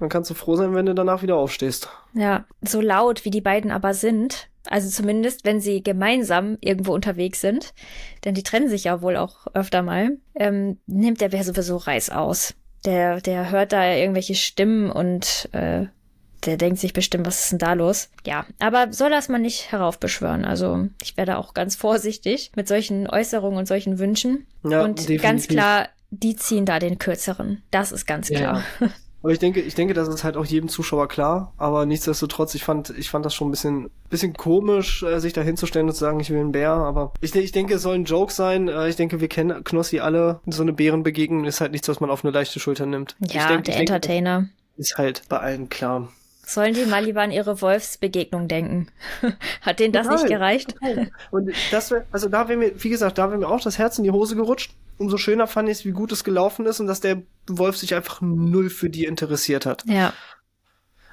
[0.00, 1.88] Dann kannst du froh sein, wenn du danach wieder aufstehst.
[2.14, 7.40] Ja, so laut wie die beiden aber sind, also zumindest wenn sie gemeinsam irgendwo unterwegs
[7.40, 7.74] sind,
[8.24, 12.10] denn die trennen sich ja wohl auch öfter mal, ähm, nimmt der Bär sowieso Reiß
[12.10, 12.54] aus.
[12.84, 15.86] Der, der hört da irgendwelche Stimmen und äh,
[16.44, 18.10] der denkt sich bestimmt, was ist denn da los?
[18.26, 20.44] Ja, aber soll das mal nicht heraufbeschwören.
[20.44, 24.46] Also ich werde auch ganz vorsichtig mit solchen Äußerungen und solchen Wünschen.
[24.62, 25.22] Ja, und definitiv.
[25.22, 27.62] ganz klar, die ziehen da den kürzeren.
[27.70, 28.62] Das ist ganz klar.
[28.80, 28.88] Ja.
[29.24, 31.54] Aber ich denke, ich denke, das ist halt auch jedem Zuschauer klar.
[31.56, 35.40] Aber nichtsdestotrotz, ich fand, ich fand das schon ein bisschen, bisschen komisch, äh, sich da
[35.40, 36.72] hinzustellen und zu sagen, ich will einen Bär.
[36.72, 38.68] Aber ich, ich denke, es soll ein Joke sein.
[38.68, 40.40] Äh, ich denke, wir kennen Knossi alle.
[40.44, 43.16] So eine Bärenbegegnung ist halt nichts, was man auf eine leichte Schulter nimmt.
[43.18, 44.40] Ja, denke, der Entertainer.
[44.40, 46.12] Denke, ist halt bei allen klar.
[46.44, 48.88] Sollen die mal lieber an ihre Wolfsbegegnung denken?
[49.62, 50.16] Hat denen das Nein.
[50.16, 50.74] nicht gereicht?
[51.30, 53.96] Und das wär, also da wäre mir, wie gesagt, da wäre mir auch das Herz
[53.96, 54.74] in die Hose gerutscht.
[54.96, 57.94] Umso schöner fand ich es, wie gut es gelaufen ist und dass der Wolf sich
[57.94, 59.84] einfach null für die interessiert hat.
[59.86, 60.12] Ja.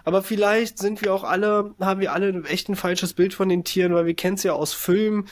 [0.04, 3.64] Aber vielleicht sind wir auch alle, haben wir alle echt ein falsches Bild von den
[3.64, 5.28] Tieren, weil wir kennen es ja aus Filmen.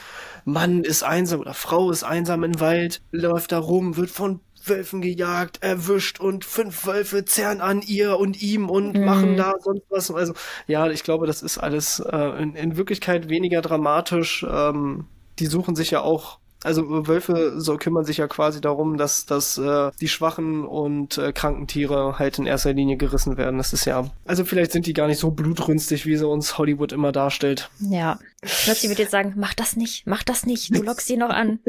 [0.45, 5.01] Mann ist einsam oder Frau ist einsam im Wald, läuft da rum, wird von Wölfen
[5.01, 9.05] gejagt, erwischt und fünf Wölfe zerren an ihr und ihm und mhm.
[9.05, 10.11] machen da sonst was.
[10.11, 10.33] Also
[10.67, 14.45] ja, ich glaube, das ist alles äh, in, in Wirklichkeit weniger dramatisch.
[14.49, 15.05] Ähm,
[15.39, 19.57] die suchen sich ja auch also Wölfe so kümmern sich ja quasi darum, dass, dass
[19.57, 23.57] äh, die schwachen und äh, kranken Tiere halt in erster Linie gerissen werden.
[23.57, 24.09] Das ist ja.
[24.25, 27.69] Also vielleicht sind die gar nicht so blutrünstig, wie sie uns Hollywood immer darstellt.
[27.79, 28.19] Ja.
[28.41, 31.59] Plötzlich wird jetzt sagen, mach das nicht, mach das nicht, du lockst sie noch an.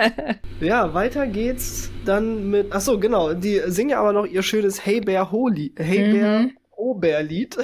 [0.60, 2.68] ja, weiter geht's dann mit.
[2.70, 3.34] Ach so, genau.
[3.34, 6.52] Die singen ja aber noch ihr schönes Hey Bear Holy, Hey Bear mhm.
[6.76, 7.56] Ho Lied.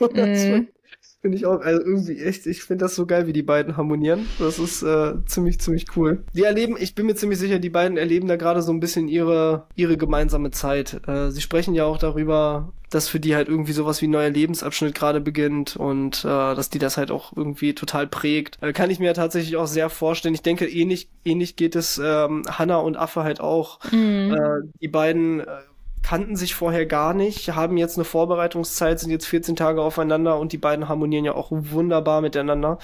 [1.22, 4.26] Finde ich auch, also irgendwie echt, ich finde das so geil, wie die beiden harmonieren.
[4.40, 6.24] Das ist äh, ziemlich, ziemlich cool.
[6.34, 9.06] Die erleben, ich bin mir ziemlich sicher, die beiden erleben da gerade so ein bisschen
[9.06, 11.00] ihre, ihre gemeinsame Zeit.
[11.06, 14.30] Äh, sie sprechen ja auch darüber, dass für die halt irgendwie sowas wie ein neuer
[14.30, 18.58] Lebensabschnitt gerade beginnt und äh, dass die das halt auch irgendwie total prägt.
[18.60, 20.34] Äh, kann ich mir ja tatsächlich auch sehr vorstellen.
[20.34, 23.78] Ich denke, ähnlich, ähnlich geht es ähm, Hannah und Affe halt auch.
[23.92, 24.34] Mhm.
[24.34, 25.46] Äh, die beiden äh,
[26.02, 30.52] kannten sich vorher gar nicht, haben jetzt eine Vorbereitungszeit, sind jetzt 14 Tage aufeinander und
[30.52, 32.78] die beiden harmonieren ja auch wunderbar miteinander.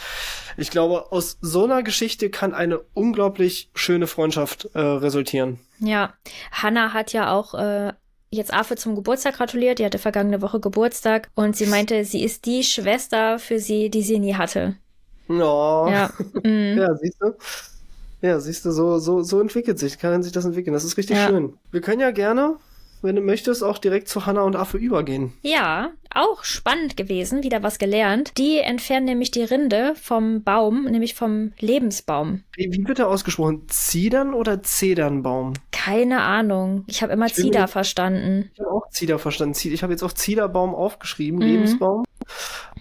[0.56, 5.58] Ich glaube, aus so einer Geschichte kann eine unglaublich schöne Freundschaft äh, resultieren.
[5.80, 6.14] Ja,
[6.52, 7.92] Hannah hat ja auch äh,
[8.30, 9.78] jetzt Afe zum Geburtstag gratuliert.
[9.78, 14.02] Die hatte vergangene Woche Geburtstag und sie meinte, sie ist die Schwester für sie, die
[14.02, 14.76] sie nie hatte.
[15.28, 15.88] Oh.
[15.90, 16.10] Ja,
[16.42, 16.78] mm.
[16.78, 17.34] ja siehst du.
[18.20, 20.74] Ja, siehst du, so, so, so entwickelt sich, kann sich das entwickeln.
[20.74, 21.28] Das ist richtig ja.
[21.28, 21.54] schön.
[21.70, 22.56] Wir können ja gerne
[23.02, 25.32] wenn du möchtest, auch direkt zu Hanna und Affe übergehen.
[25.42, 28.32] Ja, auch spannend gewesen, wieder was gelernt.
[28.38, 32.42] Die entfernen nämlich die Rinde vom Baum, nämlich vom Lebensbaum.
[32.54, 33.62] Wie, wird er ausgesprochen?
[33.68, 35.54] Zedern oder Zedernbaum?
[35.70, 36.84] Keine Ahnung.
[36.86, 38.50] Ich habe immer ich Zieder verstanden.
[38.54, 39.56] Ich habe auch Zieder verstanden.
[39.62, 41.46] Ich habe jetzt auch Ziederbaum aufgeschrieben, mhm.
[41.46, 42.04] Lebensbaum.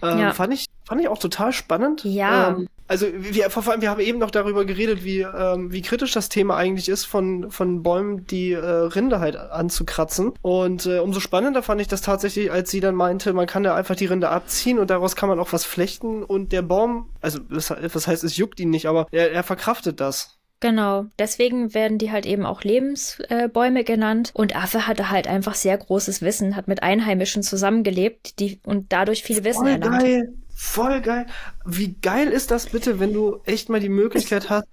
[0.02, 0.32] Ähm, ja.
[0.32, 2.04] fand, ich, fand ich auch total spannend.
[2.04, 2.50] Ja.
[2.50, 6.12] Ähm, also wir, vor allem, wir haben eben noch darüber geredet, wie, ähm, wie kritisch
[6.12, 10.32] das Thema eigentlich ist, von, von Bäumen die äh, Rinde halt anzukratzen.
[10.40, 13.74] Und äh, umso spannender fand ich das tatsächlich, als sie dann meinte, man kann da
[13.74, 17.40] einfach die Rinde abziehen und daraus kann man auch was flechten und der Baum, also
[17.40, 20.37] das, das heißt, es juckt ihn nicht, aber er, er verkraftet das.
[20.60, 24.32] Genau, deswegen werden die halt eben auch Lebensbäume äh, genannt.
[24.34, 29.22] Und Affe hatte halt einfach sehr großes Wissen, hat mit Einheimischen zusammengelebt die, und dadurch
[29.22, 30.02] viel Wissen Voll erlangt.
[30.02, 30.34] Geil.
[30.60, 31.26] Voll geil.
[31.64, 34.66] Wie geil ist das bitte, wenn du echt mal die Möglichkeit hast,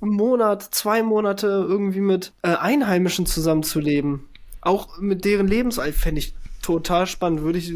[0.00, 4.24] einen Monat, zwei Monate irgendwie mit äh, Einheimischen zusammenzuleben?
[4.60, 7.72] Auch mit deren Lebensalt fände ich total spannend, würde ich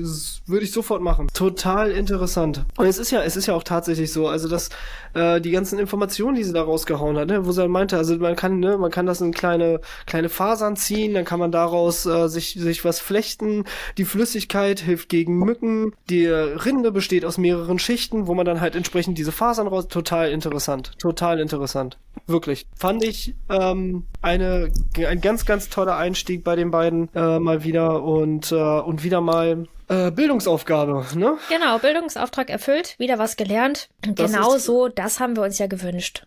[0.47, 1.29] würde ich sofort machen.
[1.35, 2.65] Total interessant.
[2.77, 4.71] Und es ist ja es ist ja auch tatsächlich so, also dass
[5.13, 8.35] äh, die ganzen Informationen, die sie da rausgehauen hat, ne, wo sie meinte, also man
[8.35, 12.29] kann ne, man kann das in kleine kleine Fasern ziehen, dann kann man daraus äh,
[12.29, 13.65] sich sich was flechten.
[13.99, 15.93] Die Flüssigkeit hilft gegen Mücken.
[16.09, 19.89] Die Rinde besteht aus mehreren Schichten, wo man dann halt entsprechend diese Fasern raus.
[19.89, 21.99] Total interessant, total interessant.
[22.27, 22.67] Wirklich.
[22.75, 24.71] Fand ich ähm, eine,
[25.07, 29.21] ein ganz, ganz toller Einstieg bei den beiden äh, mal wieder und, äh, und wieder
[29.21, 31.39] mal äh, Bildungsaufgabe, ne?
[31.49, 33.89] Genau, Bildungsauftrag erfüllt, wieder was gelernt.
[34.03, 36.27] Das genau so, das haben wir uns ja gewünscht.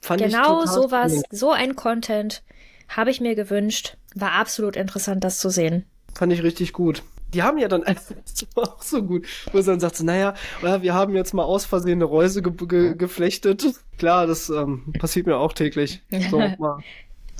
[0.00, 2.42] Fand genau sowas, so ein Content
[2.88, 3.96] habe ich mir gewünscht.
[4.14, 5.84] War absolut interessant, das zu sehen.
[6.14, 7.02] Fand ich richtig gut
[7.34, 8.14] die haben ja dann einfach
[8.54, 12.04] auch so gut, wo sie dann sagt, naja, wir haben jetzt mal aus Versehen eine
[12.04, 13.64] Reuse ge ge geflechtet.
[13.98, 16.02] Klar, das ähm, passiert mir auch täglich.
[16.30, 16.82] So, mal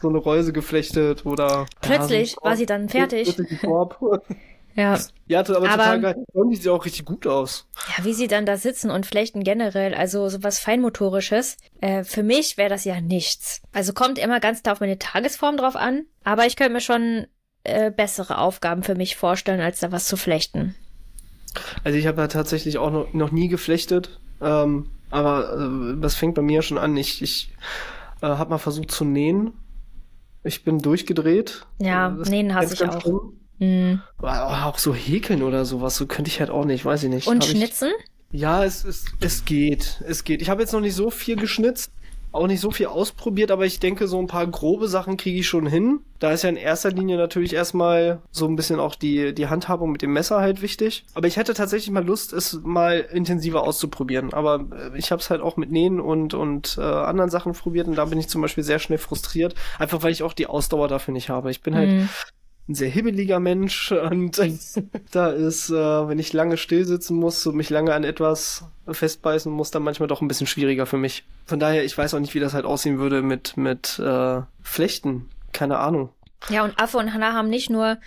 [0.01, 1.67] so eine Reuse geflechtet oder.
[1.81, 3.37] Plötzlich ja, so war sie dann fertig.
[4.75, 4.97] Ja.
[5.27, 6.25] Ja, aber, aber total geil.
[6.53, 7.67] Die sieht auch richtig gut aus.
[7.97, 11.57] Ja, wie sie dann da sitzen und flechten generell, also sowas Feinmotorisches.
[11.81, 13.61] Äh, für mich wäre das ja nichts.
[13.73, 16.05] Also kommt immer ganz klar auf meine Tagesform drauf an.
[16.23, 17.27] Aber ich könnte mir schon
[17.65, 20.77] äh, bessere Aufgaben für mich vorstellen, als da was zu flechten.
[21.83, 26.37] Also ich habe ja tatsächlich auch noch, noch nie geflechtet, ähm, aber äh, das fängt
[26.37, 26.97] bei mir schon an.
[26.97, 27.51] Ich, ich
[28.23, 29.55] äh, habe mal versucht zu nähen.
[30.49, 31.67] Ich bin durchgedreht.
[31.79, 33.31] Ja, das nähen hasse ich auch.
[33.59, 34.01] Mhm.
[34.21, 37.27] Auch so häkeln oder sowas, so könnte ich halt auch nicht, weiß ich nicht.
[37.27, 37.91] Und hab schnitzen?
[38.31, 40.03] Ich, ja, es, es, es geht.
[40.07, 40.43] Es geht.
[40.43, 41.93] Ich habe jetzt noch nicht so viel geschnitzt
[42.33, 45.49] auch nicht so viel ausprobiert, aber ich denke, so ein paar grobe Sachen kriege ich
[45.49, 46.01] schon hin.
[46.19, 49.93] Da ist ja in erster Linie natürlich erstmal so ein bisschen auch die, die Handhabung
[49.93, 51.05] mit dem Messer halt wichtig.
[51.15, 54.33] Aber ich hätte tatsächlich mal Lust, es mal intensiver auszuprobieren.
[54.33, 57.87] Aber äh, ich habe es halt auch mit Nähen und, und äh, anderen Sachen probiert
[57.87, 59.55] und da bin ich zum Beispiel sehr schnell frustriert.
[59.79, 61.51] Einfach weil ich auch die Ausdauer dafür nicht habe.
[61.51, 62.09] Ich bin halt mhm
[62.69, 64.41] ein sehr hibbeliger Mensch und
[65.11, 69.53] da ist, äh, wenn ich lange still sitzen muss und mich lange an etwas festbeißen
[69.53, 71.25] muss, dann manchmal doch ein bisschen schwieriger für mich.
[71.47, 75.29] Von daher, ich weiß auch nicht, wie das halt aussehen würde mit, mit äh, Flechten.
[75.53, 76.11] Keine Ahnung.
[76.51, 77.99] Ja, und Affe und Hannah haben nicht nur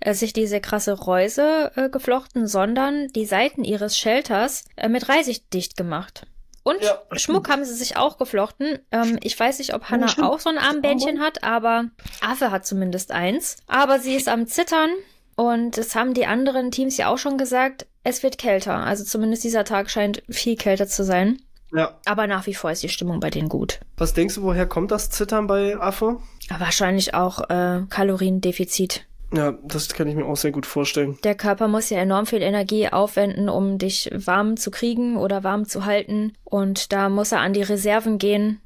[0.00, 5.50] äh, sich diese krasse Reuse äh, geflochten, sondern die Seiten ihres Shelters äh, mit Reisig
[5.50, 6.26] dicht gemacht.
[6.62, 6.98] Und ja.
[7.12, 8.78] Schmuck haben sie sich auch geflochten.
[8.92, 11.86] Ähm, ich weiß nicht, ob Hannah auch so ein Armbändchen hat, aber
[12.20, 13.56] Affe hat zumindest eins.
[13.66, 14.90] Aber sie ist am Zittern
[15.36, 17.86] und das haben die anderen Teams ja auch schon gesagt.
[18.04, 18.74] Es wird kälter.
[18.74, 21.40] Also zumindest dieser Tag scheint viel kälter zu sein.
[21.72, 21.98] Ja.
[22.04, 23.80] Aber nach wie vor ist die Stimmung bei denen gut.
[23.96, 26.18] Was denkst du, woher kommt das Zittern bei Affe?
[26.58, 29.06] Wahrscheinlich auch äh, Kaloriendefizit.
[29.32, 31.18] Ja, das kann ich mir auch sehr gut vorstellen.
[31.22, 35.66] Der Körper muss ja enorm viel Energie aufwenden, um dich warm zu kriegen oder warm
[35.66, 36.32] zu halten.
[36.44, 38.60] Und da muss er an die Reserven gehen.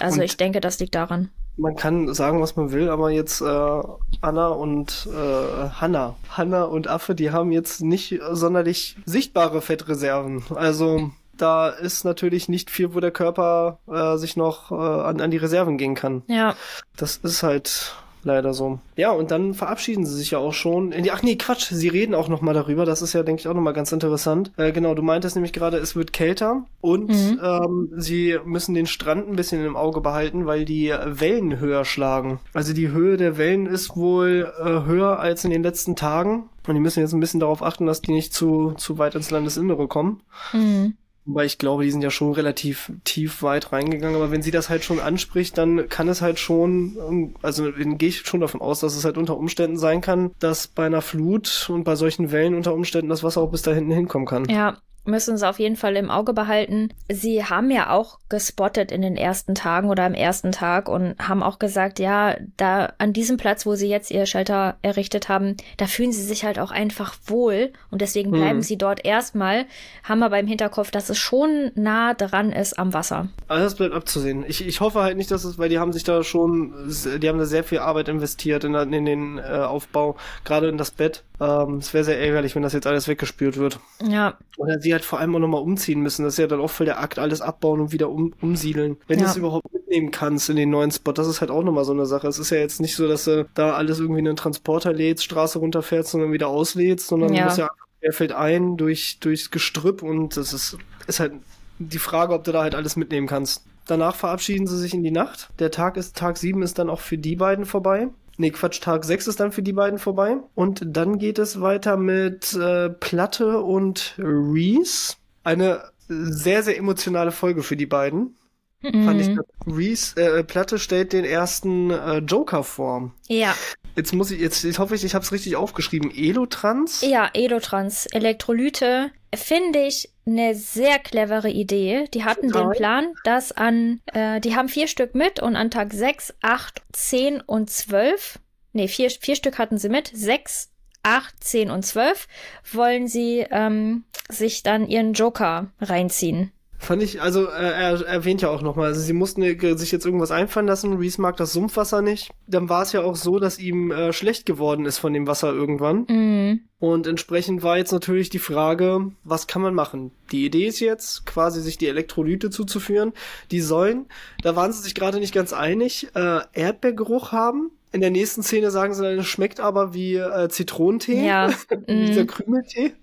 [0.00, 1.30] Also und ich denke, das liegt daran.
[1.56, 3.82] Man kann sagen, was man will, aber jetzt äh,
[4.20, 10.42] Anna und äh, Hanna, Hanna und Affe, die haben jetzt nicht sonderlich sichtbare Fettreserven.
[10.54, 15.30] Also da ist natürlich nicht viel, wo der Körper äh, sich noch äh, an, an
[15.30, 16.22] die Reserven gehen kann.
[16.28, 16.54] Ja.
[16.96, 17.94] Das ist halt
[18.24, 18.78] leider so.
[18.96, 20.94] Ja, und dann verabschieden sie sich ja auch schon.
[21.10, 22.84] Ach nee, Quatsch, sie reden auch nochmal darüber.
[22.84, 24.52] Das ist ja, denke ich, auch nochmal ganz interessant.
[24.56, 27.40] Äh, genau, du meintest nämlich gerade, es wird kälter und mhm.
[27.42, 32.40] ähm, sie müssen den Strand ein bisschen im Auge behalten, weil die Wellen höher schlagen.
[32.52, 36.44] Also die Höhe der Wellen ist wohl äh, höher als in den letzten Tagen.
[36.66, 39.30] Und die müssen jetzt ein bisschen darauf achten, dass die nicht zu, zu weit ins
[39.30, 40.20] Landesinnere kommen.
[40.52, 40.94] Mhm.
[41.26, 44.16] Wobei ich glaube, die sind ja schon relativ tief weit reingegangen.
[44.16, 48.20] Aber wenn sie das halt schon anspricht, dann kann es halt schon, also gehe ich
[48.20, 51.84] schon davon aus, dass es halt unter Umständen sein kann, dass bei einer Flut und
[51.84, 54.46] bei solchen Wellen unter Umständen das Wasser auch bis da hinten hinkommen kann.
[54.46, 56.90] Ja, müssen sie auf jeden Fall im Auge behalten.
[57.10, 61.42] Sie haben ja auch gespottet in den ersten Tagen oder am ersten Tag und haben
[61.42, 65.86] auch gesagt, ja, da an diesem Platz, wo sie jetzt ihr Shelter errichtet haben, da
[65.86, 68.62] fühlen sie sich halt auch einfach wohl und deswegen bleiben hm.
[68.62, 69.66] sie dort erstmal,
[70.04, 73.28] haben aber im Hinterkopf, dass es schon nah dran ist am Wasser.
[73.48, 74.44] Also das bleibt abzusehen.
[74.46, 76.72] Ich, ich hoffe halt nicht, dass es, weil die haben sich da schon,
[77.20, 80.90] die haben da sehr viel Arbeit investiert in, in den äh, Aufbau, gerade in das
[80.90, 81.24] Bett.
[81.40, 83.80] Ähm, es wäre sehr ärgerlich, wenn das jetzt alles weggespült wird.
[84.02, 84.36] Ja.
[84.58, 86.24] Oder sie halt vor allem auch nochmal umziehen müssen.
[86.24, 88.96] Das ist ja dann auch voll der Akt, alles abbauen und wieder um, umsiedeln.
[89.06, 89.24] Wenn ja.
[89.24, 91.92] du es überhaupt mitnehmen kannst in den neuen Spot, das ist halt auch nochmal so
[91.92, 92.28] eine Sache.
[92.28, 95.24] Es ist ja jetzt nicht so, dass du da alles irgendwie in einen Transporter lädst,
[95.24, 97.40] Straße runterfährst und dann wieder auslädst, sondern ja.
[97.40, 97.68] du musst ja
[98.00, 101.34] er fällt ein durch, durchs Gestrüpp und das ist, ist halt
[101.78, 103.64] die Frage, ob du da halt alles mitnehmen kannst.
[103.86, 105.48] Danach verabschieden sie sich in die Nacht.
[105.58, 108.08] Der Tag ist, Tag 7 ist dann auch für die beiden vorbei.
[108.40, 110.38] Nee, Quatsch, Tag 6 ist dann für die beiden vorbei.
[110.54, 115.16] Und dann geht es weiter mit äh, Platte und Reese.
[115.44, 118.38] Eine sehr, sehr emotionale Folge für die beiden.
[118.80, 119.04] Mhm.
[119.04, 119.36] Fand ich.
[119.66, 123.12] Reese, äh, Platte stellt den ersten äh, Joker vor.
[123.28, 123.54] Ja.
[123.94, 126.10] Jetzt muss ich, jetzt, jetzt hoffe ich, ich habe es richtig aufgeschrieben.
[126.10, 127.02] Elotrans?
[127.02, 128.06] Ja, Elotrans.
[128.06, 129.10] Elektrolyte.
[129.34, 132.06] Finde ich eine sehr clevere Idee.
[132.14, 135.92] Die hatten den Plan, dass an, äh, die haben vier Stück mit und an Tag
[135.92, 138.38] 6, 8, 10 und 12,
[138.72, 140.70] nee, vier, vier Stück hatten sie mit, 6,
[141.02, 142.28] 8, 10 und 12
[142.72, 146.52] wollen sie ähm, sich dann ihren Joker reinziehen.
[146.82, 149.42] Fand ich, also äh, er erwähnt ja auch nochmal, also sie mussten
[149.76, 152.30] sich jetzt irgendwas einfallen lassen, Reese mag das Sumpfwasser nicht.
[152.46, 155.52] Dann war es ja auch so, dass ihm äh, schlecht geworden ist von dem Wasser
[155.52, 156.06] irgendwann.
[156.08, 156.60] Mhm.
[156.78, 160.12] Und entsprechend war jetzt natürlich die Frage, was kann man machen?
[160.32, 163.12] Die Idee ist jetzt, quasi sich die Elektrolyte zuzuführen.
[163.50, 164.06] Die sollen,
[164.42, 167.72] da waren sie sich gerade nicht ganz einig, äh, Erdbeergeruch haben.
[167.92, 171.26] In der nächsten Szene sagen sie dann, es schmeckt aber wie äh, Zitronentee.
[171.26, 171.48] Ja.
[171.88, 172.26] Dieser mhm.
[172.26, 172.94] Krümeltee.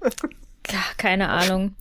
[0.97, 1.75] Keine Ahnung.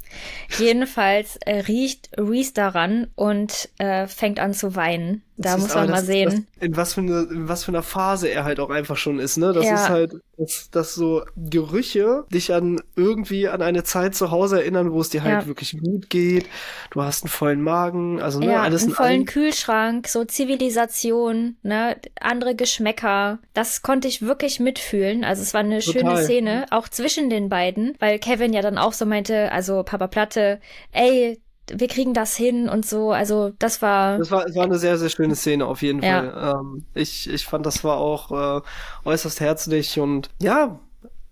[0.58, 5.22] Jedenfalls äh, riecht Reese daran und äh, fängt an zu weinen.
[5.38, 6.46] Da das muss man mal sehen.
[6.54, 9.18] Das, in, was für eine, in was für einer Phase er halt auch einfach schon
[9.18, 9.52] ist, ne?
[9.52, 9.74] Das ja.
[9.74, 14.92] ist halt, dass, dass so Gerüche dich an irgendwie an eine Zeit zu Hause erinnern,
[14.92, 15.46] wo es dir halt ja.
[15.46, 16.46] wirklich gut geht.
[16.90, 21.56] Du hast einen vollen Magen, also ne, ja, alles einen vollen ein Kühlschrank, so Zivilisation,
[21.62, 23.38] ne, andere Geschmäcker.
[23.52, 25.22] Das konnte ich wirklich mitfühlen.
[25.22, 26.00] Also es war eine Total.
[26.00, 30.06] schöne Szene, auch zwischen den beiden, weil Kevin ja dann auch so meinte, also Papa
[30.06, 30.60] Platte,
[30.92, 31.38] ey,
[31.72, 33.12] wir kriegen das hin und so.
[33.12, 34.18] Also das war.
[34.18, 36.22] Das war, das war eine sehr, sehr schöne Szene auf jeden ja.
[36.22, 36.54] Fall.
[36.60, 38.62] Ähm, ich, ich fand, das war auch äh,
[39.04, 40.78] äußerst herzlich und ja,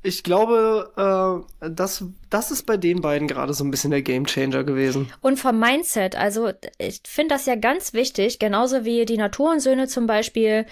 [0.05, 4.63] ich glaube, äh, das, das ist bei den beiden gerade so ein bisschen der Gamechanger
[4.63, 5.11] gewesen.
[5.23, 10.07] Und vom Mindset, also ich finde das ja ganz wichtig, genauso wie die Naturensöhne zum
[10.07, 10.67] Beispiel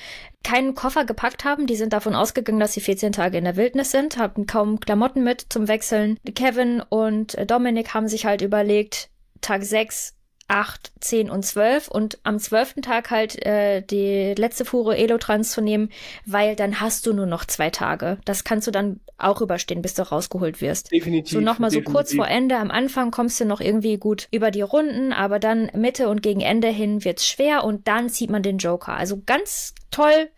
[0.45, 1.67] keinen Koffer gepackt haben.
[1.67, 5.25] Die sind davon ausgegangen, dass sie 14 Tage in der Wildnis sind, hatten kaum Klamotten
[5.25, 6.19] mit zum Wechseln.
[6.35, 9.09] Kevin und Dominik haben sich halt überlegt,
[9.43, 10.15] Tag 6,
[10.49, 15.61] 8, 10 und 12 und am zwölften Tag halt äh, die letzte Fuhre Elotrans zu
[15.61, 15.91] nehmen,
[16.27, 18.19] weil dann hast du nur noch zwei Tage.
[18.25, 20.93] Das kannst du dann auch überstehen, bis du rausgeholt wirst.
[20.93, 21.33] Definitiv.
[21.33, 22.57] So nochmal so kurz vor Ende.
[22.57, 26.41] Am Anfang kommst du noch irgendwie gut über die Runden, aber dann Mitte und gegen
[26.41, 28.95] Ende hin wird's schwer und dann zieht man den Joker.
[28.95, 30.29] Also ganz toll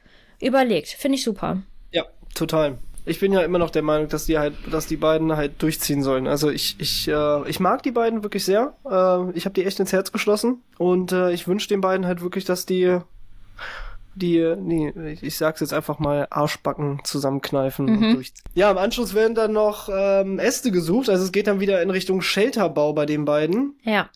[0.41, 0.89] überlegt.
[0.89, 1.63] Finde ich super.
[1.91, 5.37] Ja, total ich bin ja immer noch der Meinung, dass die halt, dass die beiden
[5.37, 6.27] halt durchziehen sollen.
[6.27, 8.75] Also ich, ich, äh, ich mag die beiden wirklich sehr.
[8.85, 12.23] Äh, ich habe die echt ins Herz geschlossen und äh, ich wünsche den beiden halt
[12.23, 12.99] wirklich, dass die
[14.17, 14.93] die, nee,
[15.23, 17.93] ich sag's jetzt einfach mal, Arschbacken zusammenkneifen mhm.
[17.97, 18.45] und durchziehen.
[18.55, 21.91] Ja, im Anschluss werden dann noch ähm, Äste gesucht, also es geht dann wieder in
[21.91, 23.75] Richtung Shelterbau bei den beiden.
[23.83, 24.09] Ja.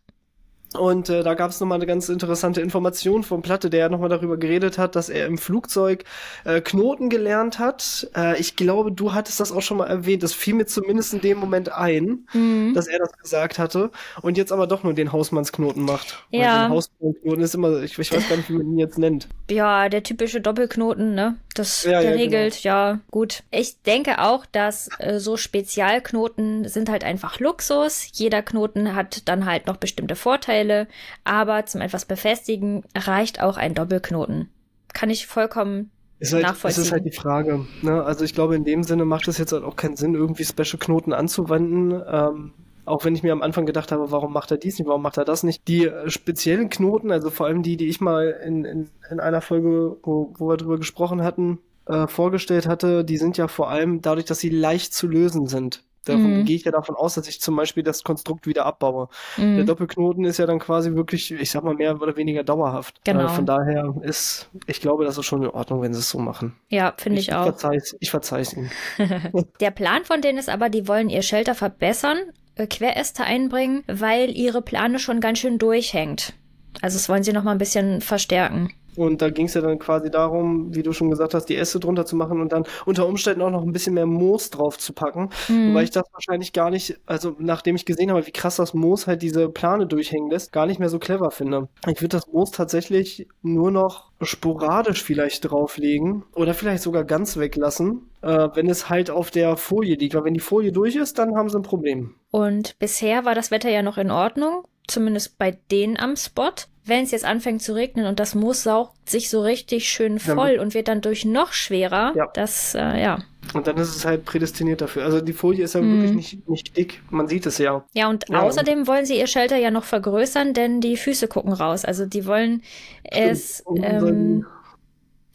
[0.75, 4.37] Und äh, da gab es nochmal eine ganz interessante Information von Platte, der nochmal darüber
[4.37, 6.05] geredet hat, dass er im Flugzeug
[6.45, 8.09] äh, Knoten gelernt hat.
[8.15, 10.23] Äh, ich glaube, du hattest das auch schon mal erwähnt.
[10.23, 12.73] Das fiel mir zumindest in dem Moment ein, mhm.
[12.75, 13.91] dass er das gesagt hatte.
[14.21, 16.23] Und jetzt aber doch nur den Hausmannsknoten macht.
[16.31, 16.65] Ja.
[16.65, 19.29] Weil Hausmannsknoten ist immer, ich, ich, weiß gar nicht, wie man ihn jetzt nennt.
[19.51, 21.37] Ja, der typische Doppelknoten, ne?
[21.59, 22.95] Das ja, geregelt, ja, genau.
[22.95, 23.43] ja, gut.
[23.51, 28.09] Ich denke auch, dass äh, so Spezialknoten sind halt einfach Luxus.
[28.13, 30.87] Jeder Knoten hat dann halt noch bestimmte Vorteile.
[31.25, 34.49] Aber zum etwas befestigen reicht auch ein Doppelknoten.
[34.93, 36.81] Kann ich vollkommen ist halt, nachvollziehen.
[36.81, 37.67] Das ist halt die Frage.
[37.83, 38.03] Ne?
[38.03, 41.13] Also ich glaube, in dem Sinne macht es jetzt halt auch keinen Sinn, irgendwie Special-Knoten
[41.13, 42.03] anzuwenden.
[42.07, 42.53] Ähm,
[42.89, 45.17] auch wenn ich mir am Anfang gedacht habe, warum macht er dies nicht, warum macht
[45.17, 45.67] er das nicht.
[45.69, 49.41] Die äh, speziellen Knoten, also vor allem die, die ich mal in, in, in einer
[49.41, 54.03] Folge, wo, wo wir drüber gesprochen hatten, äh, vorgestellt hatte, die sind ja vor allem
[54.03, 55.83] dadurch, dass sie leicht zu lösen sind.
[56.09, 56.45] Davon mhm.
[56.45, 59.09] gehe ich ja davon aus, dass ich zum Beispiel das Konstrukt wieder abbaue.
[59.37, 59.57] Mhm.
[59.57, 63.05] Der Doppelknoten ist ja dann quasi wirklich, ich sag mal, mehr oder weniger dauerhaft.
[63.05, 63.27] Genau.
[63.27, 66.19] Äh, von daher ist, ich glaube, das ist schon in Ordnung, wenn sie es so
[66.19, 66.57] machen.
[66.69, 67.45] Ja, finde ich, ich, auch.
[67.45, 68.71] Verzeih's, ich verzeih's ihnen.
[69.61, 74.31] Der Plan von denen ist aber, die wollen ihr Shelter verbessern, äh, Queräste einbringen, weil
[74.37, 76.33] ihre Plane schon ganz schön durchhängt.
[76.81, 78.73] Also das wollen sie noch mal ein bisschen verstärken.
[78.99, 81.81] Und da ging es ja dann quasi darum, wie du schon gesagt hast, die Äste
[81.81, 84.93] drunter zu machen und dann unter Umständen auch noch ein bisschen mehr Moos drauf zu
[84.93, 85.31] packen.
[85.49, 85.71] Mhm.
[85.71, 89.07] Wobei ich das wahrscheinlich gar nicht, also nachdem ich gesehen habe, wie krass das Moos
[89.07, 91.69] halt diese Plane durchhängen lässt, gar nicht mehr so clever finde.
[91.87, 98.09] Ich würde das Moos tatsächlich nur noch sporadisch vielleicht drauflegen oder vielleicht sogar ganz weglassen,
[98.23, 100.15] äh, wenn es halt auf der Folie liegt.
[100.15, 102.15] Weil wenn die Folie durch ist, dann haben sie ein Problem.
[102.31, 106.53] Und bisher war das Wetter ja noch in Ordnung, zumindest bei denen am Spot
[106.89, 110.55] wenn es jetzt anfängt zu regnen und das Moos saugt sich so richtig schön voll
[110.57, 110.63] ja.
[110.63, 112.27] und wird dann durch noch schwerer, ja.
[112.35, 113.19] das, äh, ja.
[113.55, 115.05] Und dann ist es halt prädestiniert dafür.
[115.05, 116.03] Also die Folie ist ja mhm.
[116.03, 117.01] wirklich nicht, nicht dick.
[117.11, 117.85] Man sieht es ja.
[117.95, 121.53] Ja, und ja, außerdem wollen sie ihr Shelter ja noch vergrößern, denn die Füße gucken
[121.53, 121.85] raus.
[121.85, 122.63] Also die wollen
[123.05, 124.47] es, ähm,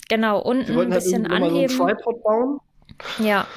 [0.10, 1.76] genau, unten ein halt bisschen anheben.
[1.76, 2.60] So ein Tripod bauen.
[3.20, 3.47] Ja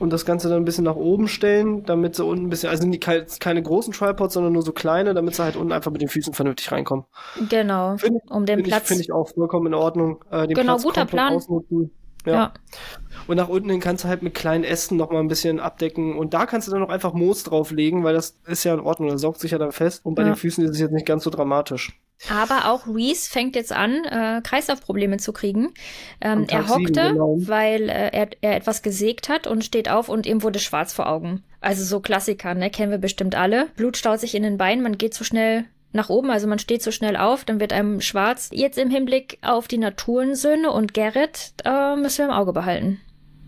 [0.00, 2.86] und das Ganze dann ein bisschen nach oben stellen, damit sie unten ein bisschen, also
[2.86, 6.00] nicht keine, keine großen Tripods, sondern nur so kleine, damit sie halt unten einfach mit
[6.00, 7.04] den Füßen vernünftig reinkommen.
[7.48, 7.98] Genau.
[7.98, 8.88] Find, um den Platz.
[8.88, 10.24] Finde ich auch vollkommen in Ordnung.
[10.30, 11.34] Äh, den genau, Platz guter Plan.
[11.34, 11.90] Ausnutzen.
[12.24, 12.32] Ja.
[12.32, 12.52] ja.
[13.26, 16.16] Und nach unten hin kannst du halt mit kleinen Ästen noch mal ein bisschen abdecken.
[16.16, 19.10] Und da kannst du dann noch einfach Moos drauflegen, weil das ist ja in Ordnung.
[19.10, 20.04] Das saugt sich ja dann fest.
[20.04, 20.28] Und bei ja.
[20.28, 22.00] den Füßen ist es jetzt nicht ganz so dramatisch.
[22.28, 25.72] Aber auch Reese fängt jetzt an, äh, Kreislaufprobleme zu kriegen.
[26.20, 27.36] Ähm, er hockte, genau.
[27.40, 31.08] weil äh, er, er etwas gesägt hat und steht auf und ihm wurde schwarz vor
[31.08, 31.42] Augen.
[31.60, 32.70] Also so Klassiker, ne?
[32.70, 33.68] Kennen wir bestimmt alle.
[33.76, 36.82] Blut staut sich in den Beinen, man geht zu schnell nach oben, also man steht
[36.82, 38.50] so schnell auf, dann wird einem schwarz.
[38.52, 43.00] Jetzt im Hinblick auf die Naturensöhne und Gerrit äh, müssen wir im Auge behalten.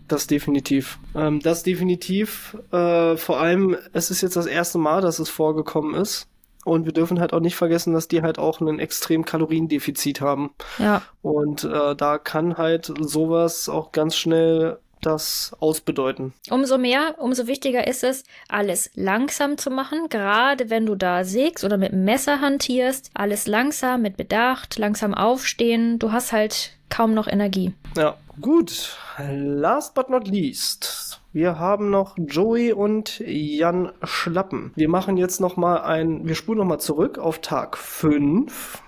[0.07, 0.99] Das definitiv.
[1.15, 2.57] Ähm, das definitiv.
[2.71, 6.27] Äh, vor allem, es ist jetzt das erste Mal, dass es vorgekommen ist.
[6.63, 10.51] Und wir dürfen halt auch nicht vergessen, dass die halt auch einen extrem Kaloriendefizit haben.
[10.79, 11.01] Ja.
[11.21, 16.33] Und äh, da kann halt sowas auch ganz schnell das ausbedeuten.
[16.49, 21.63] Umso mehr, umso wichtiger ist es, alles langsam zu machen, gerade wenn du da sägst
[21.63, 23.11] oder mit dem Messer hantierst.
[23.13, 25.99] Alles langsam, mit Bedacht, langsam aufstehen.
[25.99, 27.73] Du hast halt kaum noch Energie.
[27.97, 28.97] Ja, gut.
[29.29, 31.12] Last but not least.
[31.33, 34.71] Wir haben noch Joey und Jan Schlappen.
[34.75, 38.81] Wir machen jetzt noch mal ein, wir spulen noch mal zurück auf Tag 5.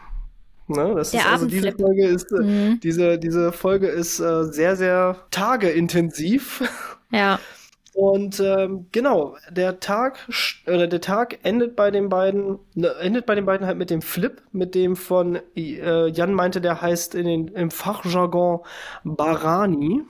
[0.67, 1.71] Ne, das Der ist also diese.
[1.73, 2.79] Folge ist äh, Mhm.
[2.81, 6.63] diese diese Folge ist äh, sehr sehr tageintensiv
[7.11, 7.39] Ja.
[7.93, 10.27] und ähm, genau der Tag
[10.67, 14.01] oder der Tag endet bei den beiden ne, endet bei den beiden halt mit dem
[14.01, 18.61] Flip mit dem von äh, Jan meinte der heißt in den im Fachjargon
[19.03, 20.01] Barani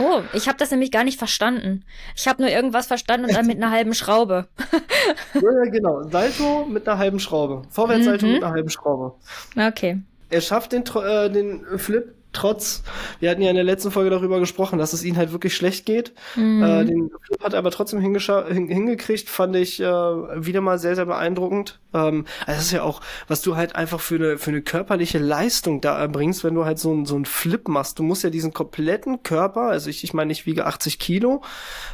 [0.00, 1.84] Oh, ich habe das nämlich gar nicht verstanden.
[2.16, 4.48] Ich habe nur irgendwas verstanden und dann mit einer halben Schraube.
[5.34, 8.32] ja, genau Salto mit einer halben Schraube Vorwärtssalto Mhm.
[8.32, 9.14] mit einer halben Schraube
[9.56, 10.00] Okay.
[10.30, 12.82] er schafft den, äh, den Flip trotz,
[13.20, 15.86] wir hatten ja in der letzten Folge darüber gesprochen, dass es ihm halt wirklich schlecht
[15.86, 16.12] geht.
[16.36, 16.62] Mhm.
[16.62, 18.14] Äh, den Flip hat er aber trotzdem hin
[18.68, 21.78] hingekriegt, fand ich äh, wieder mal sehr, sehr beeindruckend.
[21.94, 25.18] Ähm, also das ist ja auch, was du halt einfach für eine, für eine körperliche
[25.18, 27.98] Leistung da erbringst, wenn du halt so, ein- so einen Flip machst.
[27.98, 31.42] Du musst ja diesen kompletten Körper, also ich, ich meine, ich wiege 80 Kilo,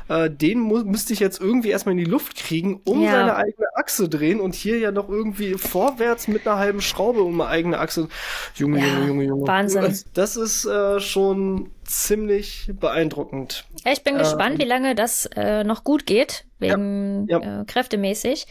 [0.08, 3.12] äh, den mu müsste ich jetzt irgendwie erstmal in die Luft kriegen, um Ja.
[3.12, 7.40] seine eigene Achse drehen und hier ja noch irgendwie vorwärts mit einer halben Schraube um
[7.40, 8.08] eine eigene Achse.
[8.56, 9.46] Junge, Ja, Junge, Junge, Junge.
[9.46, 9.82] Wahnsinn.
[9.82, 10.04] Das
[10.36, 13.64] ist äh, schon ziemlich beeindruckend.
[13.84, 17.60] Ja, ich bin Äh, gespannt, wie lange das äh, noch gut geht, wegen Ja.
[17.62, 18.46] Äh, kräftemäßig,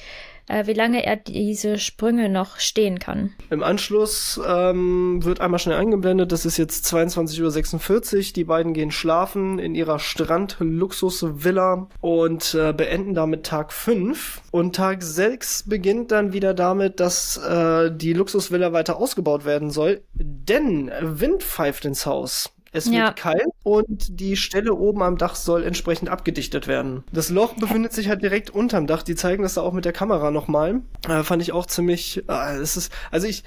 [0.48, 3.34] äh, wie lange er diese Sprünge noch stehen kann.
[3.50, 8.34] Im Anschluss ähm, wird einmal schnell eingeblendet, das ist jetzt 22.46 Uhr.
[8.36, 14.42] Die beiden gehen schlafen in ihrer Strand-Luxus-Villa und äh, beenden damit Tag 5.
[14.52, 20.02] Und Tag 6 beginnt dann wieder damit, dass äh, die Luxusvilla weiter ausgebaut werden soll,
[20.14, 22.54] denn Wind pfeift ins Haus.
[22.74, 23.12] Es wird Ja.
[23.14, 27.04] kalt und die Stelle oben am Dach soll entsprechend abgedichtet werden.
[27.12, 29.04] Das Loch befindet sich halt direkt unterm Dach.
[29.04, 30.82] Die zeigen das da auch mit der Kamera nochmal.
[31.08, 32.24] Äh, fand ich auch ziemlich.
[32.28, 33.44] Äh, es ist, also ich.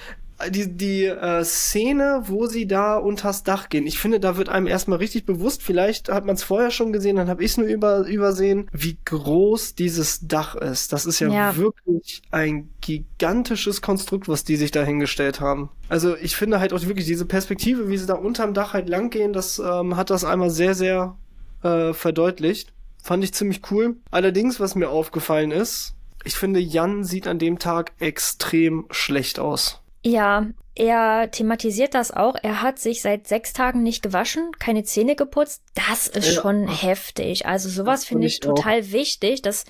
[0.50, 4.66] Die, die äh, Szene, wo sie da unters Dach gehen, ich finde, da wird einem
[4.66, 7.66] erstmal richtig bewusst, vielleicht hat man es vorher schon gesehen, dann habe ich es nur
[7.66, 10.92] über, übersehen, wie groß dieses Dach ist.
[10.92, 11.56] Das ist ja, Ja.
[11.56, 15.70] wirklich ein gigantisches Konstrukt, was die sich da hingestellt haben.
[15.88, 19.08] Also ich finde halt auch wirklich diese Perspektive, wie sie da unterm Dach halt lang
[19.10, 21.16] gehen, das ähm, hat das einmal sehr, sehr
[21.62, 22.72] äh, verdeutlicht.
[23.02, 23.96] Fand ich ziemlich cool.
[24.10, 29.80] Allerdings, was mir aufgefallen ist, ich finde, Jan sieht an dem Tag extrem schlecht aus.
[30.06, 30.46] Ja,
[30.76, 32.36] er thematisiert das auch.
[32.42, 35.62] Er hat sich seit sechs Tagen nicht gewaschen, keine Zähne geputzt.
[35.74, 36.42] Das ist Ja.
[36.42, 37.46] schon heftig.
[37.46, 38.54] Also sowas finde find ich auch.
[38.54, 39.42] total wichtig.
[39.42, 39.64] Das,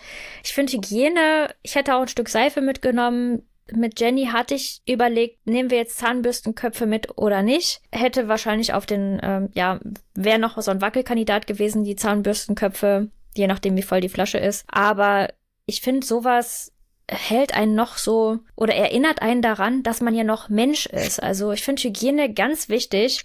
[0.45, 3.49] ich finde Hygiene, ich hätte auch ein Stück Seife mitgenommen.
[3.72, 7.80] Mit Jenny hatte ich überlegt, nehmen wir jetzt Zahnbürstenköpfe mit oder nicht.
[7.93, 9.80] Hätte wahrscheinlich auf den, ähm, ja,
[10.14, 14.64] wäre noch so ein Wackelkandidat gewesen, die Zahnbürstenköpfe, je nachdem wie voll die Flasche ist.
[14.68, 15.30] Aber
[15.66, 16.72] ich finde sowas
[17.09, 21.23] hält einen noch so oder erinnert einen daran, dass man ja noch Mensch ist.
[21.23, 23.25] Also ich finde Hygiene ganz wichtig.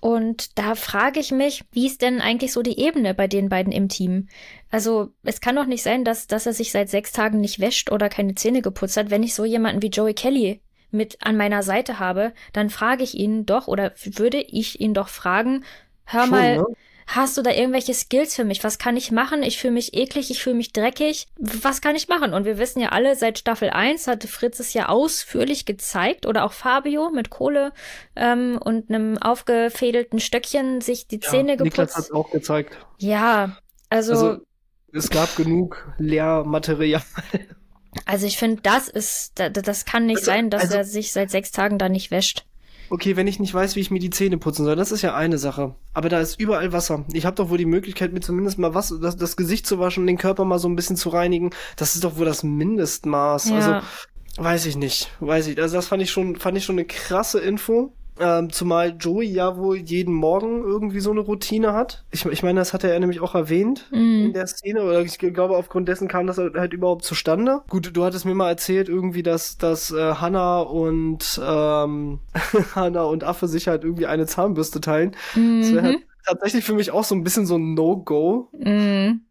[0.00, 3.72] Und da frage ich mich, wie ist denn eigentlich so die Ebene bei den beiden
[3.72, 4.28] im Team?
[4.70, 7.90] Also es kann doch nicht sein, dass, dass er sich seit sechs Tagen nicht wäscht
[7.90, 9.10] oder keine Zähne geputzt hat.
[9.10, 10.60] Wenn ich so jemanden wie Joey Kelly
[10.90, 15.08] mit an meiner Seite habe, dann frage ich ihn doch oder würde ich ihn doch
[15.08, 15.64] fragen,
[16.04, 16.64] hör Schon, mal, ne?
[17.10, 18.62] Hast du da irgendwelche Skills für mich?
[18.64, 19.42] Was kann ich machen?
[19.42, 21.26] Ich fühle mich eklig, ich fühle mich dreckig.
[21.38, 22.34] Was kann ich machen?
[22.34, 26.44] Und wir wissen ja alle, seit Staffel 1 hatte Fritz es ja ausführlich gezeigt oder
[26.44, 27.72] auch Fabio mit Kohle
[28.14, 32.12] ähm, und einem aufgefädelten Stöckchen sich die Zähne Niklas hat geputzt.
[32.12, 32.76] auch gezeigt.
[32.98, 33.56] Ja,
[33.88, 34.42] also, Also, also,
[34.92, 37.02] es gab genug Lehrmaterial.
[38.22, 41.12] ich finde, das ist, da- da- das kann nicht Also- sein, dass also- er sich
[41.12, 42.44] seit sechs Tagen da nicht wäscht.
[42.90, 45.14] Okay, wenn ich nicht weiß, wie ich mir die Zähne putzen soll, das ist ja
[45.14, 45.74] eine Sache.
[45.94, 47.04] Aber da ist überall Wasser.
[47.12, 50.06] Ich habe doch wohl die Möglichkeit, mir zumindest mal was, das, das Gesicht zu waschen,
[50.06, 51.50] den Körper mal so ein bisschen zu reinigen.
[51.76, 53.50] Das ist doch wohl das Mindestmaß.
[53.50, 53.56] Ja.
[53.56, 53.86] Also,
[54.38, 55.10] weiß ich nicht.
[55.20, 55.60] Weiß ich.
[55.60, 57.92] Also, das fand ich schon, fand ich schon eine krasse Info.
[58.20, 62.04] Ähm, zumal Joey ja wohl jeden Morgen irgendwie so eine Routine hat.
[62.10, 64.32] Ich, ich meine, das hatte er nämlich auch erwähnt in Mhm.
[64.32, 64.82] der Szene.
[64.82, 67.62] Oder ich glaube, aufgrund dessen kam das halt überhaupt zustande.
[67.68, 72.18] Gut, du hattest mir mal erzählt, irgendwie, dass, dass äh, Hannah und ähm,
[72.74, 75.12] Hannah und Affe sich halt irgendwie eine Zahnbürste teilen.
[75.34, 76.02] Das wäre halt Mhm.
[76.26, 78.48] tatsächlich für mich auch so ein bisschen so ein No-Go.
[78.52, 79.22] Mhm.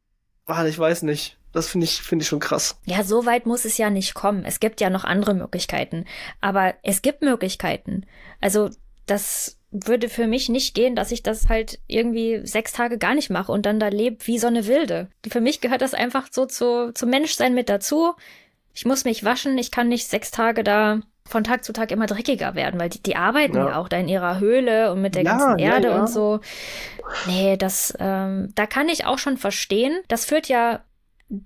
[0.46, 1.38] Ah, ich weiß nicht.
[1.58, 2.80] Das finde ich, finde ich schon krass.
[2.86, 4.46] Ja, so weit muss es ja nicht kommen.
[4.46, 6.06] Es gibt ja noch andere Möglichkeiten.
[6.40, 8.06] Aber es gibt Möglichkeiten.
[8.40, 8.70] Also,
[9.08, 13.32] das würde für mich nicht gehen, dass ich das halt irgendwie sechs Tage gar nicht
[13.32, 15.10] mache und dann da lebe wie so eine Wilde.
[15.28, 18.14] Für mich gehört das einfach so zu, zum Menschsein mit dazu.
[18.76, 22.06] Ich muss mich waschen, ich kann nicht sechs Tage da von Tag zu Tag immer
[22.06, 23.70] dreckiger werden, weil die, die arbeiten ja.
[23.70, 26.40] ja auch da in ihrer Höhle und mit der ja, ganzen Erde ja, und so.
[27.26, 30.00] Nee, das, ähm, da kann ich auch schon verstehen.
[30.08, 30.82] Das führt ja,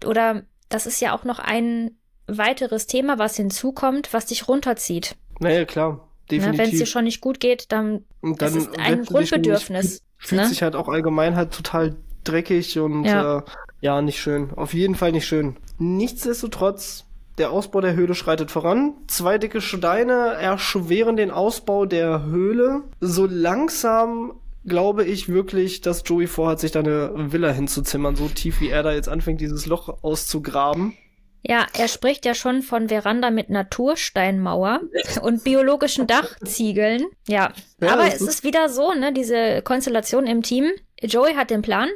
[0.05, 1.91] oder das ist ja auch noch ein
[2.27, 5.15] weiteres Thema, was hinzukommt, was dich runterzieht.
[5.39, 6.07] Naja, klar.
[6.29, 6.59] Definitiv.
[6.59, 10.01] Wenn es dir schon nicht gut geht, dann, und dann das ist ein Grundbedürfnis.
[10.17, 10.47] Fühlt ne?
[10.47, 13.39] sich halt auch allgemein halt total dreckig und ja.
[13.39, 13.41] Äh,
[13.82, 14.51] ja, nicht schön.
[14.55, 15.57] Auf jeden Fall nicht schön.
[15.79, 17.05] Nichtsdestotrotz,
[17.39, 18.93] der Ausbau der Höhle schreitet voran.
[19.07, 22.84] Zwei dicke Steine erschweren den Ausbau der Höhle.
[22.99, 24.34] So langsam
[24.66, 28.84] glaube ich wirklich, dass Joey vorhat, sich da eine Villa hinzuzimmern, so tief wie er
[28.84, 30.95] da jetzt anfängt, dieses Loch auszugraben.
[31.43, 34.82] Ja, er spricht ja schon von Veranda mit Natursteinmauer
[35.22, 37.05] und biologischen Dachziegeln.
[37.28, 37.51] Ja,
[37.82, 40.72] ja aber es ist wieder so, ne, diese Konstellation im Team.
[41.01, 41.89] Joey hat den Plan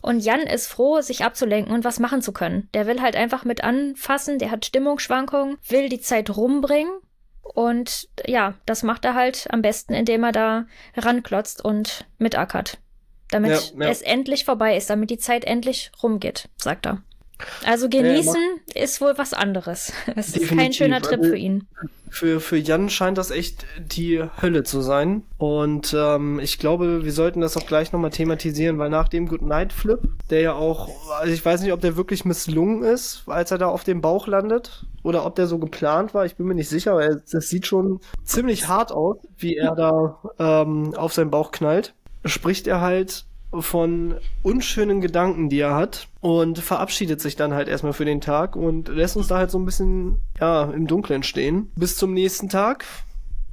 [0.00, 2.68] und Jan ist froh, sich abzulenken und was machen zu können.
[2.72, 6.92] Der will halt einfach mit anfassen, der hat Stimmungsschwankungen, will die Zeit rumbringen
[7.54, 12.78] und ja, das macht er halt am besten, indem er da ranklotzt und mitackert.
[13.30, 13.90] Damit ja, ja.
[13.90, 17.02] es endlich vorbei ist, damit die Zeit endlich rumgeht, sagt er.
[17.64, 19.92] Also genießen äh, ist wohl was anderes.
[20.16, 21.66] Es ist kein schöner Trip also für ihn.
[22.08, 25.24] Für, für Jan scheint das echt die Hölle zu sein.
[25.36, 29.72] Und ähm, ich glaube, wir sollten das auch gleich nochmal thematisieren, weil nach dem Goodnight
[29.72, 33.58] Flip, der ja auch, also ich weiß nicht, ob der wirklich misslungen ist, als er
[33.58, 36.68] da auf dem Bauch landet, oder ob der so geplant war, ich bin mir nicht
[36.68, 41.50] sicher, aber das sieht schon ziemlich hart aus, wie er da ähm, auf seinen Bauch
[41.50, 41.94] knallt.
[42.24, 43.26] Spricht er halt
[43.60, 48.56] von unschönen Gedanken, die er hat und verabschiedet sich dann halt erstmal für den Tag
[48.56, 51.70] und lässt uns da halt so ein bisschen, ja, im Dunkeln stehen.
[51.76, 52.84] Bis zum nächsten Tag,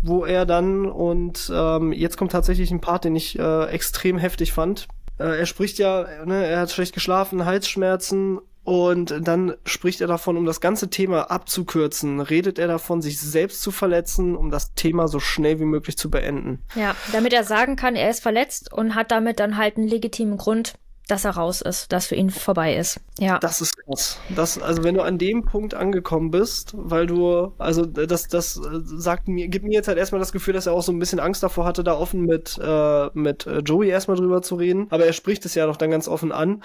[0.01, 4.53] wo er dann und ähm, jetzt kommt tatsächlich ein Part, den ich äh, extrem heftig
[4.53, 4.87] fand.
[5.19, 10.37] Äh, er spricht ja, ne, er hat schlecht geschlafen, Halsschmerzen und dann spricht er davon,
[10.37, 15.07] um das ganze Thema abzukürzen, redet er davon, sich selbst zu verletzen, um das Thema
[15.07, 16.63] so schnell wie möglich zu beenden.
[16.75, 20.37] Ja, damit er sagen kann, er ist verletzt und hat damit dann halt einen legitimen
[20.37, 20.75] Grund,
[21.07, 22.99] dass er raus ist, dass für ihn vorbei ist.
[23.19, 23.39] Ja.
[23.39, 24.19] Das ist krass.
[24.29, 28.79] Das, also wenn du an dem Punkt angekommen bist, weil du, also das, das äh,
[28.83, 31.19] sagt mir, gibt mir jetzt halt erstmal das Gefühl, dass er auch so ein bisschen
[31.19, 34.87] Angst davor hatte, da offen mit, äh, mit äh, Joey erstmal drüber zu reden.
[34.89, 36.63] Aber er spricht es ja doch dann ganz offen an.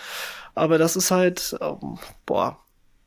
[0.55, 2.59] Aber das ist halt, ähm, boah,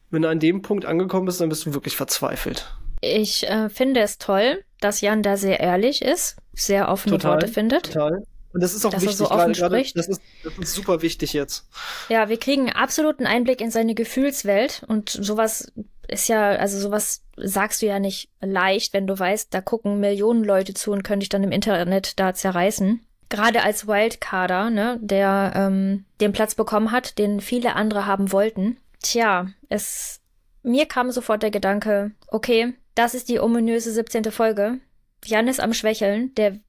[0.10, 2.74] wenn du an dem Punkt angekommen bist, dann bist du wirklich verzweifelt.
[3.02, 7.48] Ich äh, finde es toll, dass Jan da sehr ehrlich ist, sehr offene total, Worte
[7.48, 7.94] findet.
[7.94, 8.24] Total.
[8.54, 9.98] Und das ist auch dass wichtig, er so offen gerade, spricht.
[9.98, 11.68] Das ist, das ist super wichtig jetzt.
[12.10, 15.72] Ja, wir kriegen absoluten Einblick in seine Gefühlswelt und sowas
[16.08, 20.44] ist ja, also sowas sagst du ja nicht leicht, wenn du weißt, da gucken Millionen
[20.44, 23.02] Leute zu und können dich dann im Internet da zerreißen.
[23.30, 28.78] Gerade als Wildcarder, ne, der ähm, den Platz bekommen hat, den viele andere haben wollten.
[29.04, 30.20] Tja, es
[30.64, 34.32] mir kam sofort der Gedanke, okay, das ist die ominöse 17.
[34.32, 34.80] Folge.
[35.26, 36.60] Jan ist am Schwächeln, der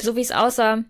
[0.00, 0.84] so wie es aussah,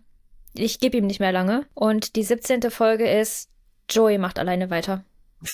[0.55, 1.67] ich gebe ihm nicht mehr lange.
[1.75, 2.71] Und die 17.
[2.71, 3.49] Folge ist,
[3.89, 5.05] Joey macht alleine weiter.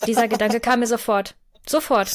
[0.06, 1.34] Dieser Gedanke kam mir sofort.
[1.66, 2.10] Sofort.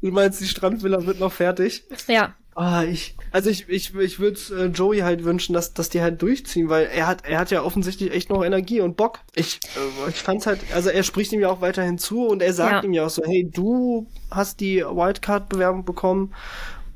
[0.00, 1.84] Du meinst, die Strandvilla wird noch fertig?
[2.06, 2.34] Ja.
[2.54, 6.20] Ah, ich, also ich, ich, ich würde äh, Joey halt wünschen, dass, dass die halt
[6.20, 9.20] durchziehen, weil er hat, er hat ja offensichtlich echt noch Energie und Bock.
[9.36, 12.52] Ich, äh, ich fand's halt, also er spricht ihm ja auch weiterhin zu und er
[12.52, 12.82] sagt ja.
[12.82, 16.34] ihm ja auch so, hey, du hast die Wildcard-Bewerbung bekommen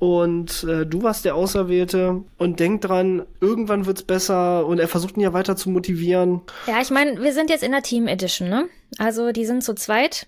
[0.03, 5.17] und äh, du warst der Auserwählte und denk dran, irgendwann wird's besser und er versucht
[5.17, 6.41] ihn ja weiter zu motivieren.
[6.67, 8.69] Ja, ich meine, wir sind jetzt in der Team Edition, ne?
[8.99, 10.27] Also die sind zu zweit.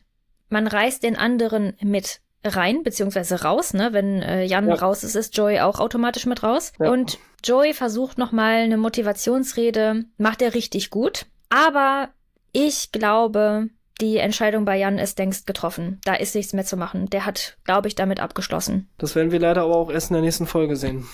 [0.49, 3.89] Man reißt den anderen mit rein, beziehungsweise raus, ne?
[3.93, 4.77] Wenn äh, Jan ja.
[4.77, 6.73] raus ist, ist Joey auch automatisch mit raus.
[6.79, 6.93] Ja.
[6.93, 11.27] Und Joey versucht nochmal eine Motivationsrede, macht er richtig gut.
[11.49, 12.11] Aber
[12.53, 13.71] ich glaube,
[14.01, 16.01] die Entscheidung bei Jan ist längst getroffen.
[16.05, 17.09] Da ist nichts mehr zu machen.
[17.11, 18.89] Der hat, glaube ich, damit abgeschlossen.
[18.99, 21.07] Das werden wir leider aber auch erst in der nächsten Folge sehen.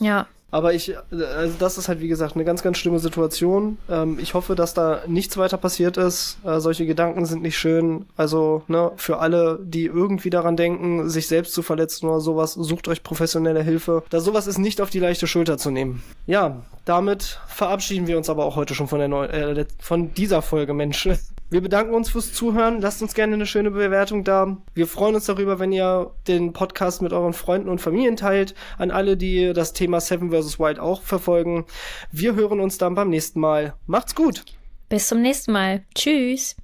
[0.00, 0.26] Ja.
[0.50, 3.76] Aber ich, also das ist halt wie gesagt eine ganz, ganz schlimme Situation.
[3.90, 6.38] Ähm, ich hoffe, dass da nichts weiter passiert ist.
[6.42, 8.06] Äh, solche Gedanken sind nicht schön.
[8.16, 12.88] Also, ne, für alle, die irgendwie daran denken, sich selbst zu verletzen oder sowas, sucht
[12.88, 14.04] euch professionelle Hilfe.
[14.08, 16.02] Da sowas ist nicht auf die leichte Schulter zu nehmen.
[16.26, 20.40] Ja, damit verabschieden wir uns aber auch heute schon von der neuen, äh, von dieser
[20.40, 21.10] Folge, Mensch.
[21.50, 22.82] Wir bedanken uns fürs Zuhören.
[22.82, 24.58] Lasst uns gerne eine schöne Bewertung da.
[24.74, 28.54] Wir freuen uns darüber, wenn ihr den Podcast mit euren Freunden und Familien teilt.
[28.76, 30.60] An alle, die das Thema Seven vs.
[30.60, 31.64] White auch verfolgen.
[32.12, 33.74] Wir hören uns dann beim nächsten Mal.
[33.86, 34.44] Macht's gut.
[34.90, 35.84] Bis zum nächsten Mal.
[35.94, 36.54] Tschüss.